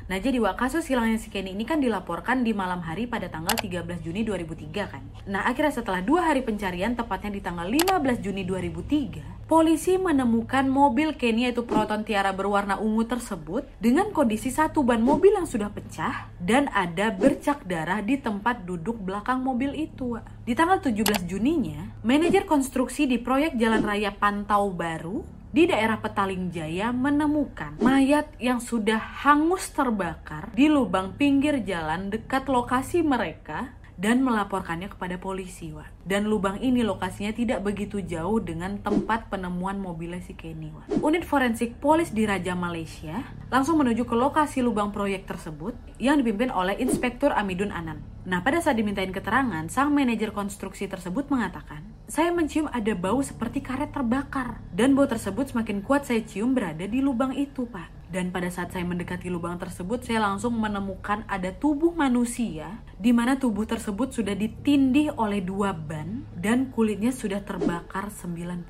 Nah 0.08 0.16
jadi 0.16 0.40
kasus 0.56 0.88
hilangnya 0.88 1.20
si 1.20 1.28
Kenny 1.28 1.52
ini 1.52 1.68
kan 1.68 1.84
dilaporkan 1.84 2.40
di 2.40 2.56
malam 2.56 2.80
hari 2.80 3.04
pada 3.04 3.28
tanggal 3.28 3.52
13 3.52 3.84
Juni 4.00 4.24
2003 4.24 4.88
kan. 4.88 5.04
Nah 5.28 5.44
akhirnya 5.44 5.68
setelah 5.68 6.00
dua 6.00 6.32
hari 6.32 6.40
pencarian 6.40 6.96
tepatnya 6.96 7.36
di 7.36 7.40
tanggal 7.44 7.68
15 7.68 8.24
Juni 8.24 8.48
2003 8.48 9.38
polisi 9.48 10.00
menemukan 10.00 10.64
mobil 10.68 11.12
Kenny 11.16 11.44
yaitu 11.48 11.64
Proton 11.64 12.04
Tiara 12.08 12.32
berwarna 12.32 12.80
ungu 12.80 13.04
tersebut 13.04 13.68
dengan 13.80 14.12
kondisi 14.12 14.48
satu 14.48 14.80
ban 14.80 15.00
mobil 15.00 15.36
yang 15.36 15.48
sudah 15.48 15.72
pecah 15.72 16.28
dan 16.40 16.72
ada 16.72 17.12
bercak 17.12 17.64
darah 17.68 18.00
di 18.00 18.16
tempat 18.16 18.64
duduk 18.64 18.96
belakang 19.00 19.44
mobil 19.44 19.72
itu. 19.76 20.20
Di 20.44 20.56
tanggal 20.56 20.80
17 20.80 21.28
Juninya, 21.28 22.00
manajer 22.00 22.48
konstruksi 22.48 23.04
di 23.04 23.20
proyek 23.20 23.56
Jalan 23.60 23.84
Raya 23.84 24.12
Pantau 24.12 24.72
Baru 24.72 25.37
di 25.48 25.64
daerah 25.64 25.96
Petaling 25.96 26.52
Jaya 26.52 26.92
menemukan 26.92 27.80
mayat 27.80 28.28
yang 28.36 28.60
sudah 28.60 29.00
hangus 29.24 29.72
terbakar 29.72 30.52
di 30.52 30.68
lubang 30.68 31.16
pinggir 31.16 31.64
jalan 31.64 32.12
dekat 32.12 32.44
lokasi 32.52 33.00
mereka 33.00 33.77
dan 33.98 34.22
melaporkannya 34.22 34.86
kepada 34.86 35.18
polisi, 35.18 35.74
Wak. 35.74 35.90
Dan 36.06 36.30
lubang 36.30 36.62
ini 36.62 36.86
lokasinya 36.86 37.34
tidak 37.34 37.66
begitu 37.66 37.98
jauh 37.98 38.38
dengan 38.38 38.78
tempat 38.78 39.26
penemuan 39.26 39.82
mobilnya 39.82 40.22
si 40.22 40.38
Kenny, 40.38 40.70
Wak. 40.70 41.02
Unit 41.02 41.26
forensik 41.26 41.82
polis 41.82 42.14
di 42.14 42.22
Raja 42.22 42.54
Malaysia 42.54 43.26
langsung 43.50 43.82
menuju 43.82 44.06
ke 44.06 44.14
lokasi 44.14 44.62
lubang 44.62 44.94
proyek 44.94 45.26
tersebut 45.26 45.74
yang 45.98 46.22
dipimpin 46.22 46.54
oleh 46.54 46.78
Inspektur 46.78 47.34
Amidun 47.34 47.74
Anan. 47.74 47.98
Nah, 48.22 48.46
pada 48.46 48.62
saat 48.62 48.78
dimintain 48.78 49.10
keterangan, 49.10 49.66
sang 49.66 49.90
manajer 49.90 50.30
konstruksi 50.30 50.86
tersebut 50.86 51.26
mengatakan, 51.32 51.82
saya 52.06 52.30
mencium 52.30 52.70
ada 52.70 52.94
bau 52.94 53.18
seperti 53.18 53.64
karet 53.64 53.90
terbakar. 53.90 54.62
Dan 54.70 54.94
bau 54.94 55.10
tersebut 55.10 55.50
semakin 55.50 55.82
kuat 55.82 56.06
saya 56.06 56.22
cium 56.22 56.54
berada 56.54 56.86
di 56.86 57.02
lubang 57.02 57.34
itu, 57.34 57.66
Pak. 57.66 57.97
Dan 58.08 58.32
pada 58.32 58.48
saat 58.48 58.72
saya 58.72 58.88
mendekati 58.88 59.28
lubang 59.28 59.60
tersebut, 59.60 60.00
saya 60.00 60.24
langsung 60.24 60.56
menemukan 60.56 61.28
ada 61.28 61.52
tubuh 61.52 61.92
manusia 61.92 62.80
di 62.96 63.12
mana 63.12 63.36
tubuh 63.36 63.68
tersebut 63.68 64.16
sudah 64.16 64.32
ditindih 64.32 65.12
oleh 65.20 65.44
dua 65.44 65.76
ban 65.76 66.24
dan 66.32 66.72
kulitnya 66.72 67.12
sudah 67.12 67.44
terbakar 67.44 68.08
90%, 68.08 68.64